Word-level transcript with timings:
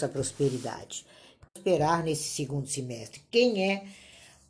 essa 0.00 0.08
prosperidade. 0.08 1.04
Esperar 1.54 2.02
nesse 2.02 2.28
segundo 2.28 2.66
semestre. 2.66 3.20
Quem 3.30 3.70
é 3.70 3.84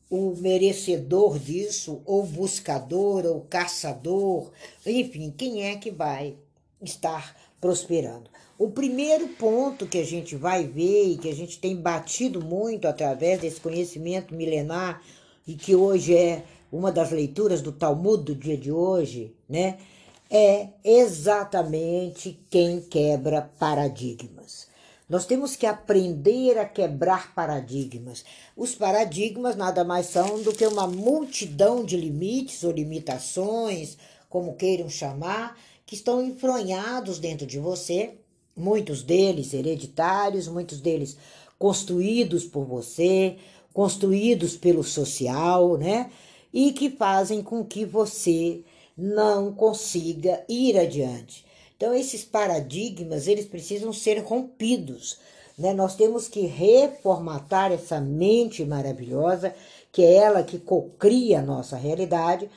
o 0.09 0.35
merecedor 0.37 1.39
disso, 1.39 2.03
ou 2.05 2.25
buscador, 2.25 3.25
ou 3.27 3.43
caçador, 3.43 4.51
enfim, 4.87 5.33
quem 5.37 5.65
é 5.65 5.77
que 5.77 5.91
vai 5.91 6.37
estar 6.83 7.37
prosperando? 7.61 8.31
O 8.59 8.71
primeiro 8.71 9.29
ponto 9.29 9.87
que 9.87 9.99
a 9.99 10.05
gente 10.05 10.37
vai 10.37 10.65
ver 10.65 11.13
e 11.13 11.17
que 11.17 11.29
a 11.29 11.35
gente 11.35 11.59
tem 11.59 11.77
batido 11.77 12.45
muito 12.45 12.87
através 12.87 13.41
desse 13.41 13.61
conhecimento 13.61 14.35
milenar 14.35 15.03
e 15.47 15.55
que 15.55 15.75
hoje 15.75 16.15
é 16.15 16.45
uma 16.71 16.93
das 16.93 17.11
leituras 17.11 17.63
do 17.63 17.73
Talmud 17.73 18.23
do 18.23 18.35
dia 18.35 18.57
de 18.57 18.71
hoje, 18.71 19.35
né? 19.49 19.79
É 20.29 20.69
exatamente 20.85 22.39
quem 22.49 22.81
quebra 22.81 23.51
paradigmas. 23.59 24.70
Nós 25.11 25.27
temos 25.27 25.57
que 25.57 25.67
aprender 25.67 26.57
a 26.57 26.65
quebrar 26.65 27.35
paradigmas. 27.35 28.25
Os 28.57 28.77
paradigmas 28.77 29.57
nada 29.57 29.83
mais 29.83 30.07
são 30.07 30.41
do 30.41 30.53
que 30.53 30.65
uma 30.65 30.87
multidão 30.87 31.85
de 31.85 31.97
limites 31.97 32.63
ou 32.63 32.71
limitações, 32.71 33.99
como 34.29 34.55
queiram 34.55 34.89
chamar, 34.89 35.59
que 35.85 35.97
estão 35.97 36.25
enfronhados 36.25 37.19
dentro 37.19 37.45
de 37.45 37.59
você, 37.59 38.19
muitos 38.57 39.03
deles 39.03 39.53
hereditários, 39.53 40.47
muitos 40.47 40.81
deles 40.81 41.17
construídos 41.59 42.45
por 42.45 42.65
você, 42.65 43.37
construídos 43.75 44.57
pelo 44.57 44.85
social, 44.85 45.77
né? 45.77 46.09
E 46.55 46.73
que 46.73 46.89
fazem 46.89 47.43
com 47.43 47.65
que 47.65 47.85
você 47.85 48.63
não 48.97 49.53
consiga 49.53 50.45
ir 50.49 50.79
adiante. 50.79 51.50
Então 51.81 51.95
esses 51.95 52.23
paradigmas, 52.23 53.27
eles 53.27 53.47
precisam 53.47 53.91
ser 53.91 54.19
rompidos, 54.19 55.17
né? 55.57 55.73
Nós 55.73 55.95
temos 55.95 56.29
que 56.29 56.43
reformatar 56.43 57.73
essa 57.73 57.99
mente 57.99 58.63
maravilhosa, 58.67 59.55
que 59.91 60.03
é 60.03 60.17
ela 60.17 60.43
que 60.43 60.59
cocria 60.59 61.39
a 61.39 61.43
nossa 61.43 61.79
realidade, 61.79 62.51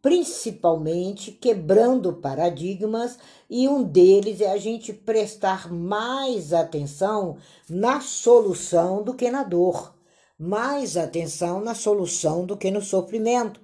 principalmente 0.00 1.32
quebrando 1.32 2.12
paradigmas, 2.12 3.18
e 3.50 3.66
um 3.66 3.82
deles 3.82 4.40
é 4.40 4.52
a 4.52 4.56
gente 4.56 4.92
prestar 4.92 5.68
mais 5.72 6.52
atenção 6.52 7.38
na 7.68 8.00
solução 8.00 9.02
do 9.02 9.14
que 9.14 9.32
na 9.32 9.42
dor, 9.42 9.96
mais 10.38 10.96
atenção 10.96 11.60
na 11.60 11.74
solução 11.74 12.46
do 12.46 12.56
que 12.56 12.70
no 12.70 12.80
sofrimento. 12.80 13.60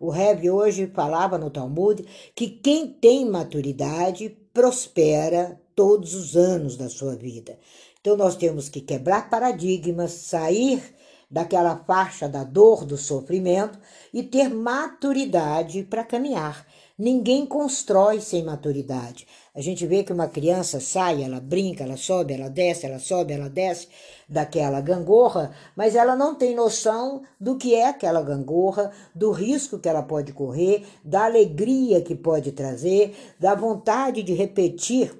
O 0.00 0.08
Rebbe 0.08 0.50
hoje 0.50 0.86
falava 0.86 1.36
no 1.36 1.50
Talmud 1.50 2.02
que 2.34 2.48
quem 2.48 2.88
tem 2.88 3.28
maturidade 3.28 4.34
prospera 4.50 5.60
todos 5.76 6.14
os 6.14 6.34
anos 6.34 6.74
da 6.74 6.88
sua 6.88 7.14
vida. 7.14 7.58
Então 8.00 8.16
nós 8.16 8.34
temos 8.34 8.70
que 8.70 8.80
quebrar 8.80 9.28
paradigmas, 9.28 10.12
sair 10.12 10.82
daquela 11.30 11.76
faixa 11.76 12.26
da 12.26 12.42
dor, 12.42 12.86
do 12.86 12.96
sofrimento 12.96 13.78
e 14.12 14.22
ter 14.22 14.48
maturidade 14.48 15.82
para 15.82 16.02
caminhar. 16.02 16.66
Ninguém 17.00 17.46
constrói 17.46 18.20
sem 18.20 18.44
maturidade. 18.44 19.26
A 19.54 19.60
gente 19.62 19.86
vê 19.86 20.04
que 20.04 20.12
uma 20.12 20.28
criança 20.28 20.78
sai, 20.80 21.22
ela 21.22 21.40
brinca, 21.40 21.82
ela 21.82 21.96
sobe, 21.96 22.34
ela 22.34 22.50
desce, 22.50 22.84
ela 22.84 22.98
sobe, 22.98 23.32
ela 23.32 23.48
desce 23.48 23.88
daquela 24.28 24.82
gangorra, 24.82 25.50
mas 25.74 25.94
ela 25.96 26.14
não 26.14 26.34
tem 26.34 26.54
noção 26.54 27.22
do 27.40 27.56
que 27.56 27.74
é 27.74 27.88
aquela 27.88 28.20
gangorra, 28.20 28.92
do 29.14 29.30
risco 29.30 29.78
que 29.78 29.88
ela 29.88 30.02
pode 30.02 30.34
correr, 30.34 30.86
da 31.02 31.24
alegria 31.24 32.02
que 32.02 32.14
pode 32.14 32.52
trazer, 32.52 33.16
da 33.40 33.54
vontade 33.54 34.22
de 34.22 34.34
repetir 34.34 35.10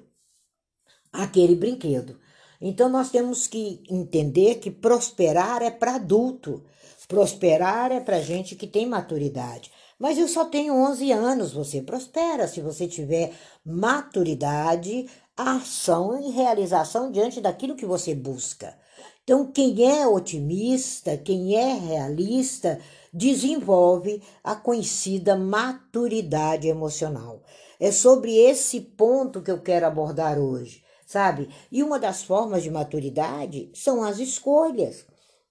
aquele 1.11 1.55
brinquedo. 1.55 2.19
Então 2.61 2.89
nós 2.89 3.09
temos 3.09 3.47
que 3.47 3.81
entender 3.89 4.59
que 4.59 4.69
prosperar 4.69 5.63
é 5.63 5.71
para 5.71 5.95
adulto, 5.95 6.63
prosperar 7.07 7.91
é 7.91 7.99
para 7.99 8.21
gente 8.21 8.55
que 8.55 8.67
tem 8.67 8.85
maturidade. 8.85 9.71
Mas 10.01 10.17
eu 10.17 10.27
só 10.27 10.45
tenho 10.45 10.73
11 10.73 11.11
anos, 11.11 11.53
você 11.53 11.79
prospera 11.79 12.47
se 12.47 12.59
você 12.59 12.87
tiver 12.87 13.33
maturidade, 13.63 15.07
ação 15.37 16.19
e 16.19 16.31
realização 16.31 17.11
diante 17.11 17.39
daquilo 17.39 17.75
que 17.75 17.85
você 17.85 18.15
busca. 18.15 18.75
Então, 19.23 19.45
quem 19.51 19.83
é 19.87 20.07
otimista, 20.07 21.15
quem 21.17 21.55
é 21.55 21.75
realista, 21.75 22.79
desenvolve 23.13 24.23
a 24.43 24.55
conhecida 24.55 25.35
maturidade 25.35 26.67
emocional. 26.67 27.43
É 27.79 27.91
sobre 27.91 28.35
esse 28.35 28.81
ponto 28.81 29.39
que 29.39 29.51
eu 29.51 29.61
quero 29.61 29.85
abordar 29.85 30.39
hoje, 30.39 30.83
sabe? 31.05 31.47
E 31.71 31.83
uma 31.83 31.99
das 31.99 32.23
formas 32.23 32.63
de 32.63 32.71
maturidade 32.71 33.69
são 33.75 34.03
as 34.03 34.17
escolhas. 34.17 35.05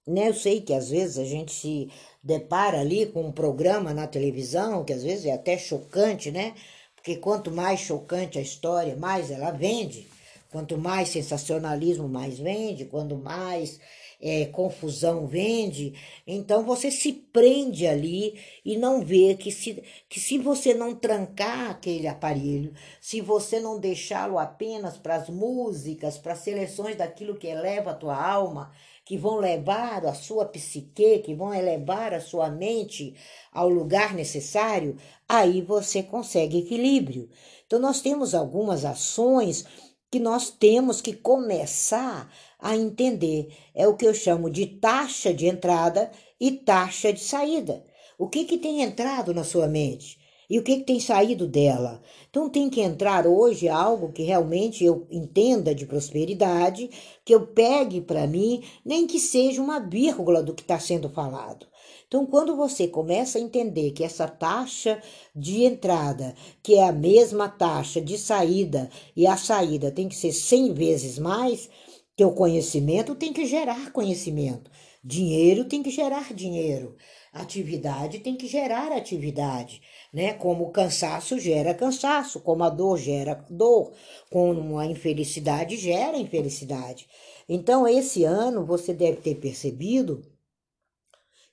Né? 0.07 0.29
Eu 0.29 0.33
sei 0.33 0.61
que 0.61 0.73
às 0.73 0.89
vezes 0.89 1.17
a 1.17 1.23
gente 1.23 1.51
se 1.51 1.89
depara 2.23 2.79
ali 2.79 3.05
com 3.05 3.23
um 3.23 3.31
programa 3.31 3.93
na 3.93 4.07
televisão, 4.07 4.83
que 4.83 4.93
às 4.93 5.03
vezes 5.03 5.25
é 5.25 5.33
até 5.33 5.57
chocante, 5.57 6.31
né? 6.31 6.55
Porque 6.95 7.15
quanto 7.15 7.51
mais 7.51 7.79
chocante 7.79 8.37
a 8.37 8.41
história, 8.41 8.95
mais 8.95 9.31
ela 9.31 9.51
vende. 9.51 10.07
Quanto 10.51 10.77
mais 10.77 11.09
sensacionalismo, 11.09 12.07
mais 12.07 12.37
vende. 12.37 12.85
Quanto 12.85 13.15
mais 13.15 13.79
é, 14.21 14.45
confusão 14.45 15.25
vende. 15.25 15.93
Então 16.27 16.63
você 16.63 16.91
se 16.91 17.11
prende 17.11 17.87
ali 17.87 18.39
e 18.63 18.77
não 18.77 19.01
vê 19.03 19.35
que 19.35 19.51
se, 19.51 19.83
que 20.07 20.19
se 20.19 20.37
você 20.37 20.73
não 20.73 20.95
trancar 20.95 21.71
aquele 21.71 22.07
aparelho, 22.07 22.73
se 23.01 23.19
você 23.19 23.59
não 23.59 23.79
deixá-lo 23.79 24.37
apenas 24.37 24.97
para 24.97 25.15
as 25.15 25.29
músicas, 25.29 26.17
para 26.17 26.33
as 26.33 26.39
seleções 26.39 26.95
daquilo 26.95 27.37
que 27.37 27.47
eleva 27.47 27.91
a 27.91 27.95
tua 27.95 28.15
alma, 28.15 28.71
que 29.11 29.17
vão 29.17 29.39
levar 29.39 30.05
a 30.05 30.13
sua 30.13 30.45
psique, 30.45 31.19
que 31.19 31.35
vão 31.35 31.53
elevar 31.53 32.13
a 32.13 32.21
sua 32.21 32.49
mente 32.49 33.13
ao 33.51 33.67
lugar 33.67 34.13
necessário, 34.13 34.95
aí 35.27 35.61
você 35.61 36.01
consegue 36.01 36.59
equilíbrio. 36.59 37.29
Então, 37.67 37.77
nós 37.77 37.99
temos 37.99 38.33
algumas 38.33 38.85
ações 38.85 39.65
que 40.09 40.17
nós 40.17 40.49
temos 40.49 41.01
que 41.01 41.11
começar 41.11 42.33
a 42.57 42.77
entender. 42.77 43.53
É 43.75 43.85
o 43.85 43.97
que 43.97 44.07
eu 44.07 44.13
chamo 44.13 44.49
de 44.49 44.65
taxa 44.65 45.33
de 45.33 45.45
entrada 45.45 46.09
e 46.39 46.49
taxa 46.49 47.11
de 47.11 47.19
saída. 47.19 47.83
O 48.17 48.29
que, 48.29 48.45
que 48.45 48.57
tem 48.57 48.81
entrado 48.81 49.33
na 49.33 49.43
sua 49.43 49.67
mente? 49.67 50.20
E 50.51 50.59
o 50.59 50.63
que, 50.63 50.79
que 50.79 50.83
tem 50.83 50.99
saído 50.99 51.47
dela? 51.47 52.01
Então 52.29 52.49
tem 52.49 52.69
que 52.69 52.81
entrar 52.81 53.25
hoje 53.25 53.69
algo 53.69 54.11
que 54.11 54.21
realmente 54.21 54.83
eu 54.83 55.07
entenda 55.09 55.73
de 55.73 55.85
prosperidade, 55.85 56.89
que 57.23 57.33
eu 57.33 57.47
pegue 57.47 58.01
para 58.01 58.27
mim, 58.27 58.61
nem 58.83 59.07
que 59.07 59.17
seja 59.17 59.61
uma 59.61 59.79
vírgula 59.79 60.43
do 60.43 60.53
que 60.53 60.61
está 60.61 60.77
sendo 60.77 61.07
falado. 61.07 61.65
Então, 62.05 62.25
quando 62.25 62.53
você 62.53 62.85
começa 62.85 63.37
a 63.37 63.41
entender 63.41 63.91
que 63.91 64.03
essa 64.03 64.27
taxa 64.27 65.01
de 65.33 65.63
entrada, 65.63 66.35
que 66.61 66.75
é 66.75 66.83
a 66.83 66.91
mesma 66.91 67.47
taxa 67.47 68.01
de 68.01 68.17
saída, 68.17 68.89
e 69.15 69.25
a 69.25 69.37
saída 69.37 69.89
tem 69.89 70.09
que 70.09 70.15
ser 70.17 70.33
100 70.33 70.73
vezes 70.73 71.17
mais, 71.17 71.69
teu 72.13 72.33
conhecimento 72.33 73.15
tem 73.15 73.31
que 73.31 73.45
gerar 73.45 73.93
conhecimento. 73.93 74.69
Dinheiro 75.01 75.63
tem 75.63 75.81
que 75.81 75.89
gerar 75.89 76.33
dinheiro. 76.33 76.97
Atividade 77.33 78.19
tem 78.19 78.35
que 78.35 78.45
gerar 78.45 78.91
atividade, 78.91 79.81
né? 80.13 80.33
Como 80.33 80.65
o 80.65 80.71
cansaço 80.71 81.39
gera 81.39 81.73
cansaço, 81.73 82.41
como 82.41 82.61
a 82.63 82.69
dor 82.69 82.97
gera 82.97 83.45
dor, 83.49 83.93
como 84.29 84.77
a 84.77 84.85
infelicidade 84.85 85.77
gera 85.77 86.17
infelicidade. 86.17 87.07
Então, 87.47 87.87
esse 87.87 88.25
ano 88.25 88.65
você 88.65 88.93
deve 88.93 89.17
ter 89.17 89.35
percebido 89.35 90.21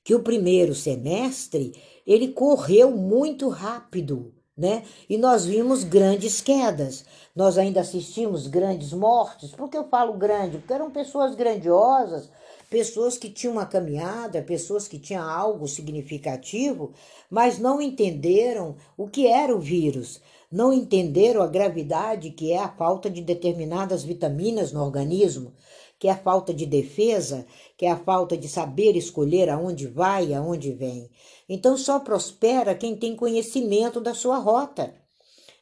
que 0.02 0.16
o 0.16 0.22
primeiro 0.22 0.74
semestre 0.74 1.72
ele 2.04 2.28
correu 2.28 2.90
muito 2.90 3.48
rápido, 3.48 4.34
né? 4.56 4.82
E 5.08 5.16
nós 5.16 5.44
vimos 5.44 5.84
grandes 5.84 6.40
quedas. 6.40 7.04
Nós 7.36 7.56
ainda 7.56 7.82
assistimos 7.82 8.48
grandes 8.48 8.92
mortes. 8.92 9.52
Por 9.52 9.68
que 9.68 9.76
eu 9.76 9.88
falo 9.88 10.14
grande? 10.14 10.58
Porque 10.58 10.72
eram 10.72 10.90
pessoas 10.90 11.36
grandiosas, 11.36 12.28
pessoas 12.70 13.16
que 13.16 13.30
tinham 13.30 13.54
uma 13.54 13.66
caminhada, 13.66 14.42
pessoas 14.42 14.86
que 14.86 14.98
tinham 14.98 15.28
algo 15.28 15.66
significativo, 15.66 16.92
mas 17.30 17.58
não 17.58 17.80
entenderam 17.80 18.76
o 18.96 19.08
que 19.08 19.26
era 19.26 19.54
o 19.54 19.60
vírus, 19.60 20.20
não 20.50 20.72
entenderam 20.72 21.42
a 21.42 21.46
gravidade 21.46 22.30
que 22.30 22.52
é 22.52 22.58
a 22.58 22.68
falta 22.68 23.08
de 23.08 23.22
determinadas 23.22 24.04
vitaminas 24.04 24.72
no 24.72 24.82
organismo, 24.82 25.52
que 25.98 26.08
é 26.08 26.12
a 26.12 26.16
falta 26.16 26.54
de 26.54 26.64
defesa, 26.64 27.44
que 27.76 27.86
é 27.86 27.90
a 27.90 27.96
falta 27.96 28.36
de 28.36 28.48
saber 28.48 28.96
escolher 28.96 29.48
aonde 29.48 29.86
vai 29.86 30.28
e 30.28 30.34
aonde 30.34 30.72
vem. 30.72 31.10
Então 31.48 31.76
só 31.76 31.98
prospera 31.98 32.74
quem 32.74 32.94
tem 32.94 33.16
conhecimento 33.16 34.00
da 34.00 34.14
sua 34.14 34.38
rota 34.38 34.94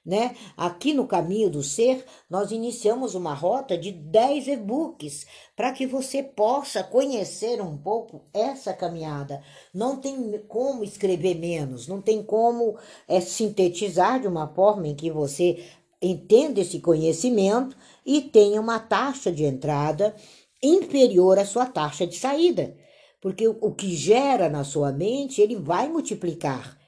né? 0.06 0.36
Aqui 0.56 0.94
no 0.94 1.08
Caminho 1.08 1.50
do 1.50 1.64
Ser, 1.64 2.04
nós 2.30 2.52
iniciamos 2.52 3.16
uma 3.16 3.34
rota 3.34 3.76
de 3.76 3.90
10 3.90 4.46
e-books 4.46 5.26
para 5.56 5.72
que 5.72 5.84
você 5.84 6.22
possa 6.22 6.84
conhecer 6.84 7.60
um 7.60 7.76
pouco 7.76 8.24
essa 8.32 8.72
caminhada. 8.72 9.42
Não 9.74 9.96
tem 9.96 10.40
como 10.46 10.84
escrever 10.84 11.34
menos, 11.34 11.88
não 11.88 12.00
tem 12.00 12.22
como 12.22 12.78
é, 13.08 13.20
sintetizar 13.20 14.20
de 14.20 14.28
uma 14.28 14.46
forma 14.46 14.86
em 14.86 14.94
que 14.94 15.10
você 15.10 15.64
entenda 16.00 16.60
esse 16.60 16.78
conhecimento 16.78 17.76
e 18.04 18.20
tenha 18.20 18.60
uma 18.60 18.78
taxa 18.78 19.32
de 19.32 19.44
entrada 19.44 20.14
inferior 20.62 21.36
à 21.36 21.44
sua 21.44 21.66
taxa 21.66 22.06
de 22.06 22.16
saída. 22.16 22.76
Porque 23.20 23.48
o 23.48 23.72
que 23.72 23.96
gera 23.96 24.48
na 24.48 24.62
sua 24.62 24.92
mente, 24.92 25.40
ele 25.40 25.56
vai 25.56 25.88
multiplicar. 25.88 26.78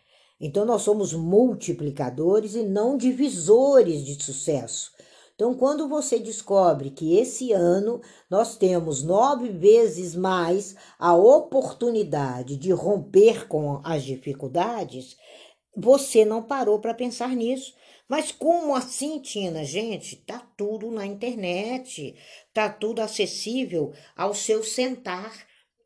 Então, 0.41 0.65
nós 0.65 0.83
somos 0.83 1.13
multiplicadores 1.13 2.55
e 2.55 2.63
não 2.63 2.97
divisores 2.97 4.05
de 4.05 4.23
sucesso. 4.23 4.93
Então, 5.39 5.55
quando 5.55 5.89
você 5.89 6.19
descobre 6.19 6.91
que 6.91 7.17
esse 7.17 7.53
ano 7.53 8.01
nós 8.29 8.57
temos 8.57 9.05
nove 9.05 9.51
vezes 9.51 10.17
mais 10.17 10.75
a 10.99 11.15
oportunidade 11.15 12.57
de 12.57 12.73
romper 12.73 13.47
com 13.47 13.81
as 13.85 14.03
dificuldades, 14.03 15.17
você 15.77 16.25
não 16.25 16.43
parou 16.43 16.81
para 16.81 16.93
pensar 16.93 17.37
nisso. 17.37 17.73
Mas 18.09 18.33
como 18.33 18.75
assim, 18.75 19.21
Tina? 19.21 19.65
Gente, 19.65 20.17
tá 20.17 20.45
tudo 20.57 20.91
na 20.91 21.07
internet, 21.07 22.17
tá 22.53 22.69
tudo 22.69 23.01
acessível 23.01 23.93
ao 24.17 24.35
seu 24.35 24.65
sentar. 24.65 25.33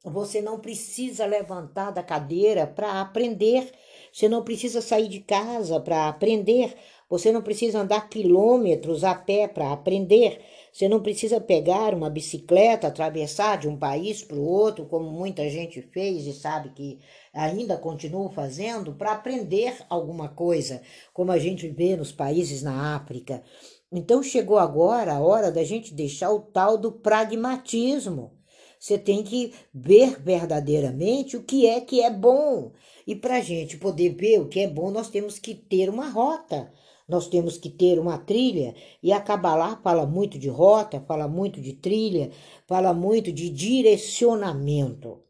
Você 0.02 0.40
não 0.40 0.60
precisa 0.60 1.26
levantar 1.26 1.90
da 1.90 2.02
cadeira 2.02 2.66
para 2.66 3.02
aprender. 3.02 3.70
Você 4.12 4.28
não 4.28 4.44
precisa 4.44 4.82
sair 4.82 5.08
de 5.08 5.20
casa 5.20 5.80
para 5.80 6.08
aprender. 6.08 6.74
Você 7.08 7.32
não 7.32 7.42
precisa 7.42 7.80
andar 7.80 8.08
quilômetros 8.08 9.04
a 9.04 9.14
pé 9.14 9.48
para 9.48 9.72
aprender. 9.72 10.40
Você 10.72 10.88
não 10.88 11.00
precisa 11.00 11.40
pegar 11.40 11.94
uma 11.94 12.08
bicicleta, 12.08 12.86
atravessar 12.86 13.58
de 13.58 13.68
um 13.68 13.76
país 13.76 14.22
para 14.22 14.36
o 14.36 14.44
outro, 14.44 14.86
como 14.86 15.10
muita 15.10 15.48
gente 15.48 15.80
fez 15.80 16.26
e 16.26 16.32
sabe 16.32 16.70
que 16.70 16.98
ainda 17.32 17.76
continua 17.76 18.30
fazendo, 18.30 18.94
para 18.94 19.12
aprender 19.12 19.76
alguma 19.88 20.28
coisa, 20.28 20.82
como 21.12 21.32
a 21.32 21.38
gente 21.38 21.68
vê 21.68 21.96
nos 21.96 22.12
países 22.12 22.62
na 22.62 22.96
África. 22.96 23.42
Então 23.90 24.22
chegou 24.22 24.58
agora 24.58 25.14
a 25.14 25.20
hora 25.20 25.52
da 25.52 25.64
gente 25.64 25.92
deixar 25.92 26.30
o 26.32 26.40
tal 26.40 26.78
do 26.78 26.92
pragmatismo. 26.92 28.41
Você 28.82 28.98
tem 28.98 29.22
que 29.22 29.54
ver 29.72 30.20
verdadeiramente 30.20 31.36
o 31.36 31.44
que 31.44 31.68
é 31.68 31.80
que 31.80 32.02
é 32.02 32.10
bom. 32.10 32.72
E 33.06 33.14
para 33.14 33.36
a 33.36 33.40
gente 33.40 33.76
poder 33.76 34.16
ver 34.16 34.40
o 34.40 34.48
que 34.48 34.58
é 34.58 34.66
bom, 34.66 34.90
nós 34.90 35.08
temos 35.08 35.38
que 35.38 35.54
ter 35.54 35.88
uma 35.88 36.10
rota 36.10 36.68
nós 37.08 37.26
temos 37.28 37.58
que 37.58 37.68
ter 37.68 37.98
uma 37.98 38.16
trilha, 38.16 38.74
e 39.02 39.12
a 39.12 39.20
Kabbalah 39.20 39.78
fala 39.82 40.06
muito 40.06 40.38
de 40.38 40.48
rota, 40.48 41.00
fala 41.00 41.28
muito 41.28 41.60
de 41.60 41.74
trilha, 41.74 42.30
fala 42.66 42.94
muito 42.94 43.30
de 43.30 43.50
direcionamento. 43.50 45.20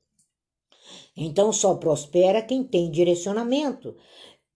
Então 1.16 1.52
só 1.52 1.75
prospera 1.75 2.40
quem 2.40 2.62
tem 2.62 2.88
direcionamento, 2.88 3.96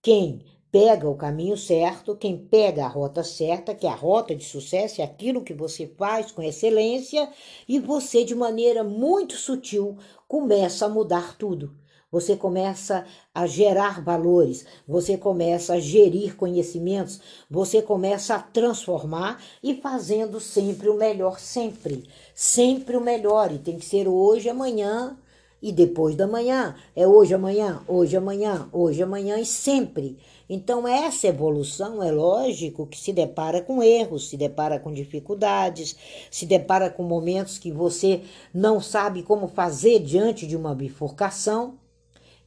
quem 0.01 0.39
pega 0.71 1.09
o 1.09 1.15
caminho 1.15 1.57
certo, 1.57 2.15
quem 2.15 2.37
pega 2.37 2.85
a 2.85 2.89
rota 2.89 3.23
certa, 3.23 3.73
que 3.73 3.87
é 3.87 3.89
a 3.89 3.95
rota 3.95 4.35
de 4.35 4.43
sucesso, 4.43 5.01
é 5.01 5.03
aquilo 5.03 5.43
que 5.43 5.53
você 5.53 5.87
faz 5.97 6.31
com 6.31 6.41
excelência 6.41 7.29
e 7.67 7.79
você, 7.79 8.23
de 8.23 8.35
maneira 8.35 8.83
muito 8.83 9.35
sutil, 9.35 9.97
começa 10.27 10.85
a 10.85 10.89
mudar 10.89 11.37
tudo 11.37 11.75
você 12.11 12.37
começa 12.37 13.05
a 13.33 13.45
gerar 13.45 14.01
valores, 14.01 14.65
você 14.87 15.17
começa 15.17 15.73
a 15.73 15.79
gerir 15.79 16.35
conhecimentos, 16.37 17.19
você 17.49 17.81
começa 17.81 18.35
a 18.35 18.41
transformar 18.41 19.43
e 19.61 19.75
fazendo 19.75 20.39
sempre 20.39 20.87
o 20.87 20.95
melhor, 20.95 21.37
sempre, 21.39 22.09
sempre 22.33 22.95
o 22.95 23.01
melhor. 23.01 23.51
E 23.51 23.59
tem 23.59 23.77
que 23.77 23.85
ser 23.85 24.07
hoje, 24.07 24.49
amanhã 24.49 25.17
e 25.61 25.71
depois 25.71 26.15
da 26.15 26.27
manhã. 26.27 26.75
É 26.95 27.07
hoje, 27.07 27.33
amanhã, 27.33 27.81
hoje, 27.87 28.15
amanhã, 28.15 28.69
hoje, 28.71 29.01
amanhã 29.01 29.39
e 29.39 29.45
sempre. 29.45 30.17
Então, 30.49 30.87
essa 30.87 31.27
evolução 31.27 32.01
é 32.01 32.11
lógico 32.11 32.87
que 32.87 32.97
se 32.97 33.11
depara 33.11 33.61
com 33.61 33.83
erros, 33.83 34.29
se 34.29 34.37
depara 34.37 34.79
com 34.79 34.93
dificuldades, 34.93 35.95
se 36.31 36.45
depara 36.45 36.89
com 36.89 37.03
momentos 37.03 37.57
que 37.57 37.71
você 37.71 38.21
não 38.53 38.79
sabe 38.79 39.23
como 39.23 39.47
fazer 39.47 39.99
diante 39.99 40.47
de 40.47 40.55
uma 40.55 40.73
bifurcação. 40.73 41.77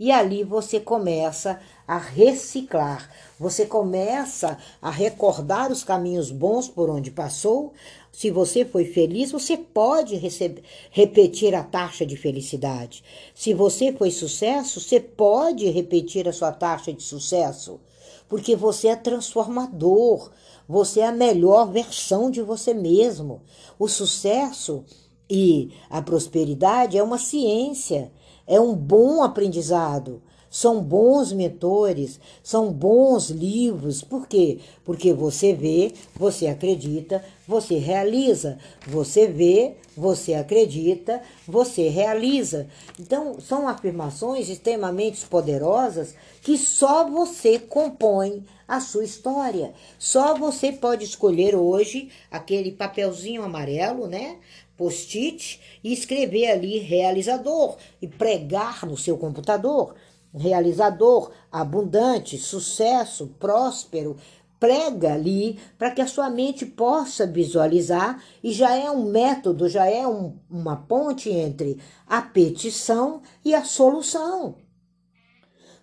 E 0.01 0.11
ali 0.11 0.43
você 0.43 0.81
começa 0.81 1.61
a 1.87 1.99
reciclar, 1.99 3.11
você 3.39 3.67
começa 3.67 4.57
a 4.81 4.91
recordar 4.91 5.71
os 5.71 5.85
caminhos 5.85 6.31
bons 6.31 6.67
por 6.67 6.89
onde 6.89 7.11
passou. 7.11 7.75
Se 8.11 8.31
você 8.31 8.65
foi 8.65 8.87
feliz, 8.87 9.31
você 9.31 9.59
pode 9.59 10.17
receber, 10.17 10.63
repetir 10.91 11.55
a 11.55 11.63
taxa 11.63 12.07
de 12.07 12.17
felicidade. 12.17 13.05
Se 13.35 13.53
você 13.53 13.93
foi 13.93 14.11
sucesso, 14.11 14.81
você 14.81 14.99
pode 14.99 15.69
repetir 15.69 16.27
a 16.27 16.33
sua 16.33 16.51
taxa 16.51 16.95
de 16.95 17.03
sucesso, 17.03 17.79
porque 18.27 18.57
você 18.57 18.89
é 18.89 18.97
transformador, 18.97 20.31
você 20.67 21.01
é 21.01 21.09
a 21.09 21.13
melhor 21.13 21.71
versão 21.71 22.31
de 22.31 22.41
você 22.41 22.73
mesmo. 22.73 23.43
O 23.79 23.87
sucesso 23.87 24.83
e 25.29 25.71
a 25.91 26.01
prosperidade 26.01 26.97
é 26.97 27.03
uma 27.03 27.19
ciência 27.19 28.11
é 28.47 28.61
um 28.61 28.75
bom 28.75 29.23
aprendizado, 29.23 30.23
são 30.51 30.83
bons 30.83 31.33
mentores, 31.33 32.19
são 32.43 32.73
bons 32.73 33.31
livros. 33.31 34.03
Por 34.03 34.27
quê? 34.27 34.59
Porque 34.85 35.13
você 35.13 35.55
vê, 35.55 35.93
você 36.17 36.49
acredita, 36.49 37.25
você 37.47 37.79
realiza. 37.79 38.59
Você 38.85 39.29
vê, 39.29 39.77
você 39.97 40.35
acredita, 40.35 41.23
você 41.47 41.89
realiza. 41.89 42.67
Então, 42.99 43.39
são 43.41 43.69
afirmações 43.69 44.49
extremamente 44.49 45.25
poderosas 45.25 46.17
que 46.43 46.59
só 46.59 47.09
você 47.09 47.57
compõe 47.57 48.45
a 48.67 48.81
sua 48.81 49.05
história. 49.05 49.73
Só 50.01 50.37
você 50.37 50.73
pode 50.73 51.05
escolher 51.05 51.55
hoje 51.55 52.11
aquele 52.29 52.73
papelzinho 52.73 53.45
amarelo, 53.45 54.09
né? 54.09 54.39
Post-it 54.81 55.61
e 55.85 55.93
escrever 55.93 56.51
ali 56.51 56.79
realizador 56.79 57.77
e 58.01 58.09
pregar 58.09 58.87
no 58.87 58.97
seu 58.97 59.19
computador. 59.19 59.95
Realizador, 60.33 61.33
abundante, 61.53 62.39
sucesso, 62.39 63.35
próspero. 63.39 64.17
Prega 64.59 65.13
ali 65.13 65.59
para 65.79 65.91
que 65.91 66.01
a 66.01 66.07
sua 66.07 66.31
mente 66.31 66.65
possa 66.65 67.27
visualizar 67.27 68.23
e 68.43 68.53
já 68.53 68.75
é 68.75 68.91
um 68.91 69.11
método, 69.11 69.69
já 69.69 69.87
é 69.87 70.07
um, 70.07 70.39
uma 70.49 70.77
ponte 70.77 71.29
entre 71.29 71.79
a 72.07 72.23
petição 72.23 73.21
e 73.45 73.55
a 73.55 73.65
solução. 73.65 74.57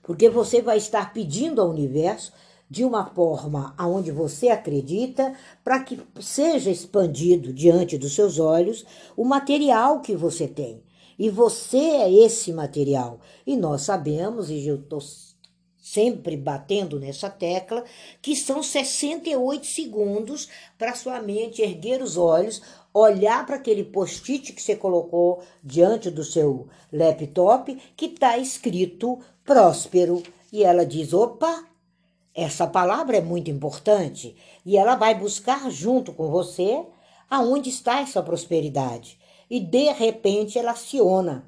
Porque 0.01 0.27
você 0.27 0.61
vai 0.61 0.77
estar 0.77 1.13
pedindo 1.13 1.61
ao 1.61 1.69
universo 1.69 2.33
de 2.69 2.83
uma 2.83 3.05
forma 3.05 3.73
aonde 3.77 4.11
você 4.11 4.49
acredita, 4.49 5.33
para 5.63 5.83
que 5.83 5.99
seja 6.19 6.69
expandido 6.69 7.53
diante 7.53 7.97
dos 7.97 8.13
seus 8.13 8.39
olhos 8.39 8.85
o 9.15 9.23
material 9.23 10.01
que 10.01 10.15
você 10.15 10.47
tem. 10.47 10.81
E 11.17 11.29
você 11.29 11.77
é 11.77 12.13
esse 12.13 12.53
material. 12.53 13.19
E 13.45 13.55
nós 13.55 13.81
sabemos, 13.83 14.50
e 14.50 14.67
eu 14.67 14.75
estou 14.75 15.01
sempre 15.79 16.36
batendo 16.36 17.00
nessa 17.00 17.29
tecla, 17.29 17.83
que 18.21 18.36
são 18.36 18.62
68 18.62 19.65
segundos 19.65 20.50
para 20.77 20.93
sua 20.93 21.21
mente 21.21 21.62
erguer 21.62 22.01
os 22.01 22.17
olhos, 22.17 22.62
olhar 22.93 23.45
para 23.45 23.55
aquele 23.55 23.86
post-it 23.86 24.51
que 24.51 24.62
você 24.62 24.75
colocou 24.75 25.41
diante 25.63 26.12
do 26.12 26.24
seu 26.24 26.67
laptop, 26.91 27.75
que 27.95 28.07
está 28.07 28.38
escrito 28.38 29.19
próspero. 29.45 30.21
E 30.51 30.63
ela 30.63 30.86
diz: 30.86 31.13
opa, 31.13 31.66
essa 32.38 32.67
palavra 32.67 33.17
é 33.17 33.22
muito 33.22 33.50
importante 33.50 34.36
e 34.63 34.77
ela 34.77 34.94
vai 34.94 35.15
buscar 35.15 35.72
junto 35.72 36.13
com 36.13 36.29
você 36.29 36.86
aonde 37.27 37.70
está 37.72 38.00
essa 38.00 38.22
prosperidade. 38.22 39.17
E 39.50 39.60
de 39.60 39.91
repente 39.91 40.60
ela 40.60 40.74
aciona 40.74 41.48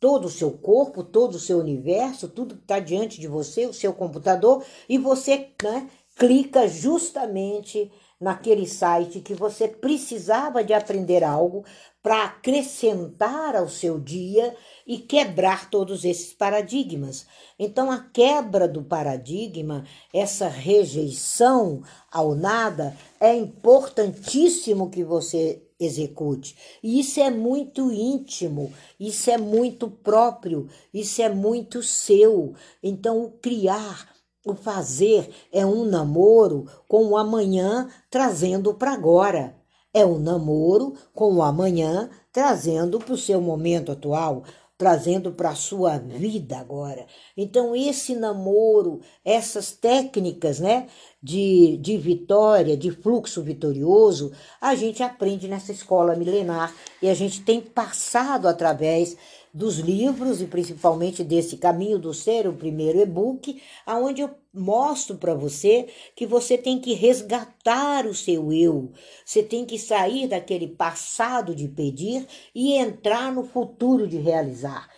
todo 0.00 0.24
o 0.24 0.30
seu 0.30 0.50
corpo, 0.50 1.04
todo 1.04 1.36
o 1.36 1.38
seu 1.38 1.60
universo, 1.60 2.28
tudo 2.28 2.56
que 2.56 2.62
está 2.62 2.80
diante 2.80 3.20
de 3.20 3.28
você, 3.28 3.64
o 3.64 3.72
seu 3.72 3.92
computador, 3.92 4.64
e 4.88 4.98
você 4.98 5.50
né, 5.62 5.88
clica 6.16 6.66
justamente 6.66 7.92
naquele 8.20 8.66
site 8.66 9.20
que 9.20 9.34
você 9.34 9.68
precisava 9.68 10.62
de 10.62 10.72
aprender 10.72 11.22
algo 11.22 11.64
para 12.02 12.24
acrescentar 12.24 13.56
ao 13.56 13.68
seu 13.68 13.98
dia 13.98 14.54
e 14.86 14.98
quebrar 14.98 15.70
todos 15.70 16.04
esses 16.04 16.34
paradigmas. 16.34 17.26
Então, 17.58 17.90
a 17.90 17.98
quebra 17.98 18.68
do 18.68 18.82
paradigma, 18.82 19.84
essa 20.12 20.46
rejeição 20.46 21.82
ao 22.12 22.34
nada, 22.34 22.94
é 23.18 23.34
importantíssimo 23.34 24.90
que 24.90 25.02
você 25.02 25.62
execute. 25.80 26.56
E 26.82 27.00
isso 27.00 27.20
é 27.20 27.30
muito 27.30 27.90
íntimo, 27.90 28.72
isso 28.98 29.30
é 29.30 29.38
muito 29.38 29.88
próprio, 29.90 30.68
isso 30.92 31.22
é 31.22 31.28
muito 31.28 31.82
seu. 31.82 32.54
Então, 32.82 33.24
o 33.24 33.30
criar, 33.30 34.13
o 34.44 34.54
fazer 34.54 35.30
é 35.52 35.64
um 35.64 35.84
namoro 35.84 36.66
com 36.88 37.06
o 37.06 37.16
amanhã 37.16 37.88
trazendo 38.10 38.74
para 38.74 38.92
agora. 38.92 39.56
É 39.92 40.04
um 40.04 40.18
namoro 40.18 40.94
com 41.14 41.34
o 41.34 41.42
amanhã 41.42 42.10
trazendo 42.32 42.98
para 42.98 43.14
o 43.14 43.18
seu 43.18 43.40
momento 43.40 43.92
atual 43.92 44.42
trazendo 44.76 45.30
para 45.32 45.50
a 45.50 45.54
sua 45.54 45.98
vida 45.98 46.58
agora. 46.58 47.06
Então, 47.36 47.76
esse 47.76 48.14
namoro, 48.14 49.00
essas 49.24 49.70
técnicas, 49.70 50.58
né, 50.58 50.88
de, 51.22 51.76
de 51.78 51.96
vitória, 51.96 52.76
de 52.76 52.90
fluxo 52.90 53.42
vitorioso, 53.42 54.32
a 54.60 54.74
gente 54.74 55.02
aprende 55.02 55.46
nessa 55.46 55.70
escola 55.70 56.16
milenar 56.16 56.74
e 57.00 57.08
a 57.08 57.14
gente 57.14 57.42
tem 57.42 57.60
passado 57.60 58.48
através 58.48 59.16
dos 59.54 59.78
livros 59.78 60.42
e 60.42 60.46
principalmente 60.46 61.22
desse 61.22 61.56
Caminho 61.56 61.96
do 61.96 62.12
Ser, 62.12 62.48
o 62.48 62.52
primeiro 62.52 62.98
e-book, 62.98 63.62
aonde 63.86 64.20
eu 64.20 64.30
mostro 64.52 65.16
para 65.16 65.32
você 65.32 65.86
que 66.16 66.26
você 66.26 66.58
tem 66.58 66.80
que 66.80 66.92
resgatar 66.92 68.04
o 68.04 68.14
seu 68.14 68.52
eu. 68.52 68.90
Você 69.24 69.44
tem 69.44 69.64
que 69.64 69.78
sair 69.78 70.26
daquele 70.26 70.66
passado 70.66 71.54
de 71.54 71.68
pedir 71.68 72.26
e 72.52 72.72
entrar 72.72 73.32
no 73.32 73.44
futuro 73.44 74.08
de 74.08 74.16
realizar. 74.16 74.88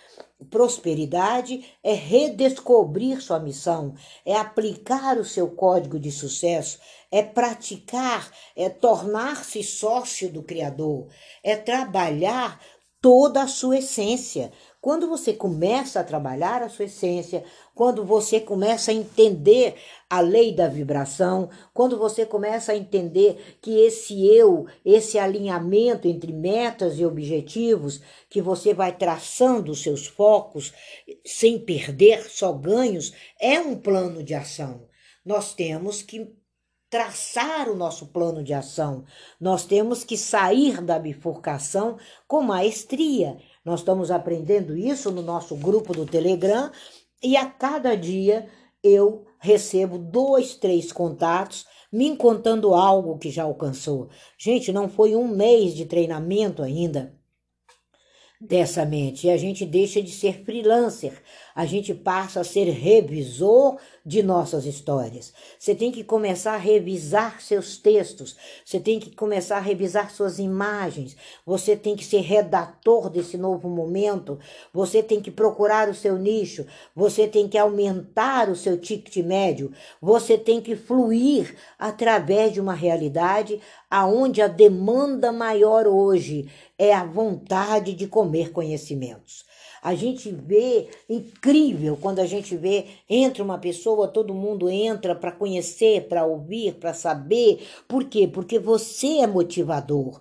Prosperidade 0.50 1.64
é 1.82 1.94
redescobrir 1.94 3.22
sua 3.22 3.40
missão, 3.40 3.94
é 4.25 4.36
aplicar 4.36 5.18
o 5.18 5.25
seu 5.25 5.48
código 5.48 5.98
de 5.98 6.12
sucesso, 6.12 6.78
é 7.10 7.22
praticar, 7.22 8.30
é 8.54 8.68
tornar-se 8.68 9.62
sócio 9.62 10.30
do 10.30 10.42
Criador, 10.42 11.08
é 11.42 11.56
trabalhar 11.56 12.60
toda 13.06 13.44
a 13.44 13.46
sua 13.46 13.78
essência. 13.78 14.50
Quando 14.80 15.08
você 15.08 15.32
começa 15.32 16.00
a 16.00 16.04
trabalhar 16.04 16.60
a 16.60 16.68
sua 16.68 16.86
essência, 16.86 17.44
quando 17.72 18.04
você 18.04 18.40
começa 18.40 18.90
a 18.90 18.94
entender 18.94 19.76
a 20.10 20.18
lei 20.18 20.52
da 20.52 20.66
vibração, 20.66 21.48
quando 21.72 21.96
você 21.96 22.26
começa 22.26 22.72
a 22.72 22.76
entender 22.76 23.58
que 23.62 23.78
esse 23.78 24.26
eu, 24.26 24.66
esse 24.84 25.20
alinhamento 25.20 26.08
entre 26.08 26.32
metas 26.32 26.98
e 26.98 27.06
objetivos, 27.06 28.00
que 28.28 28.42
você 28.42 28.75
vai 28.75 28.90
traçando 28.90 29.70
os 29.70 29.84
seus 29.84 30.08
focos 30.08 30.72
sem 31.25 31.60
perder 31.60 32.28
só 32.28 32.52
ganhos, 32.52 33.12
é 33.40 33.60
um 33.60 33.76
plano 33.76 34.20
de 34.20 34.34
ação. 34.34 34.88
Nós 35.25 35.54
temos 35.54 36.02
que 36.02 36.34
traçar 36.97 37.69
o 37.69 37.76
nosso 37.76 38.07
plano 38.07 38.43
de 38.43 38.55
ação. 38.55 39.05
Nós 39.38 39.67
temos 39.67 40.03
que 40.03 40.17
sair 40.17 40.81
da 40.81 40.99
bifurcação 40.99 41.99
com 42.26 42.41
maestria. 42.41 43.37
Nós 43.62 43.81
estamos 43.81 44.11
aprendendo 44.11 44.75
isso 44.75 45.11
no 45.11 45.21
nosso 45.21 45.55
grupo 45.57 45.93
do 45.93 46.07
Telegram 46.07 46.71
e 47.23 47.37
a 47.37 47.45
cada 47.45 47.95
dia 47.95 48.49
eu 48.83 49.26
recebo 49.38 49.99
dois, 49.99 50.55
três 50.55 50.91
contatos 50.91 51.67
me 51.93 52.17
contando 52.17 52.75
algo 52.75 53.19
que 53.19 53.31
já 53.31 53.43
alcançou. 53.43 54.09
Gente, 54.38 54.73
não 54.73 54.88
foi 54.88 55.15
um 55.15 55.29
mês 55.29 55.75
de 55.75 55.85
treinamento 55.85 56.62
ainda 56.62 57.15
dessa 58.41 58.87
mente 58.87 59.26
e 59.26 59.31
a 59.31 59.37
gente 59.37 59.67
deixa 59.67 60.00
de 60.00 60.12
ser 60.12 60.45
freelancer 60.47 61.23
a 61.56 61.64
gente 61.64 61.94
passa 61.94 62.40
a 62.40 62.44
ser 62.44 62.64
revisor 62.64 63.78
de 64.04 64.22
nossas 64.22 64.66
histórias. 64.66 65.32
Você 65.58 65.75
tem 65.75 65.90
que 65.90 66.04
começar 66.04 66.52
a 66.52 66.58
revisar 66.58 67.40
seus 67.40 67.78
textos, 67.78 68.36
você 68.62 68.78
tem 68.78 69.00
que 69.00 69.10
começar 69.16 69.56
a 69.56 69.60
revisar 69.60 70.10
suas 70.10 70.38
imagens, 70.38 71.16
você 71.46 71.75
tem 71.75 71.96
que 71.96 72.04
ser 72.04 72.20
redator 72.20 73.08
desse 73.08 73.38
novo 73.38 73.70
momento, 73.70 74.38
você 74.70 75.02
tem 75.02 75.18
que 75.18 75.30
procurar 75.30 75.88
o 75.88 75.94
seu 75.94 76.18
nicho, 76.18 76.66
você 76.94 77.26
tem 77.26 77.48
que 77.48 77.56
aumentar 77.56 78.50
o 78.50 78.54
seu 78.54 78.78
ticket 78.78 79.25
médio, 79.25 79.72
você 80.00 80.36
tem 80.36 80.60
que 80.60 80.76
fluir 80.76 81.56
através 81.78 82.52
de 82.52 82.60
uma 82.60 82.75
realidade 82.75 83.58
aonde 83.90 84.42
a 84.42 84.46
demanda 84.46 85.32
maior 85.32 85.86
hoje 85.86 86.50
é 86.78 86.92
a 86.92 87.04
vontade 87.04 87.94
de 87.94 88.06
comer 88.06 88.52
conhecimentos. 88.52 89.46
A 89.87 89.95
gente 89.95 90.33
vê 90.33 90.88
incrível 91.09 91.97
quando 91.97 92.19
a 92.19 92.26
gente 92.26 92.57
vê 92.57 92.87
entra 93.09 93.40
uma 93.40 93.57
pessoa, 93.57 94.09
todo 94.09 94.35
mundo 94.35 94.69
entra 94.69 95.14
para 95.14 95.31
conhecer, 95.31 96.09
para 96.09 96.26
ouvir, 96.26 96.75
para 96.75 96.93
saber. 96.93 97.64
Por 97.87 98.02
quê? 98.02 98.26
Porque 98.26 98.59
você 98.59 99.19
é 99.19 99.28
motivador. 99.28 100.21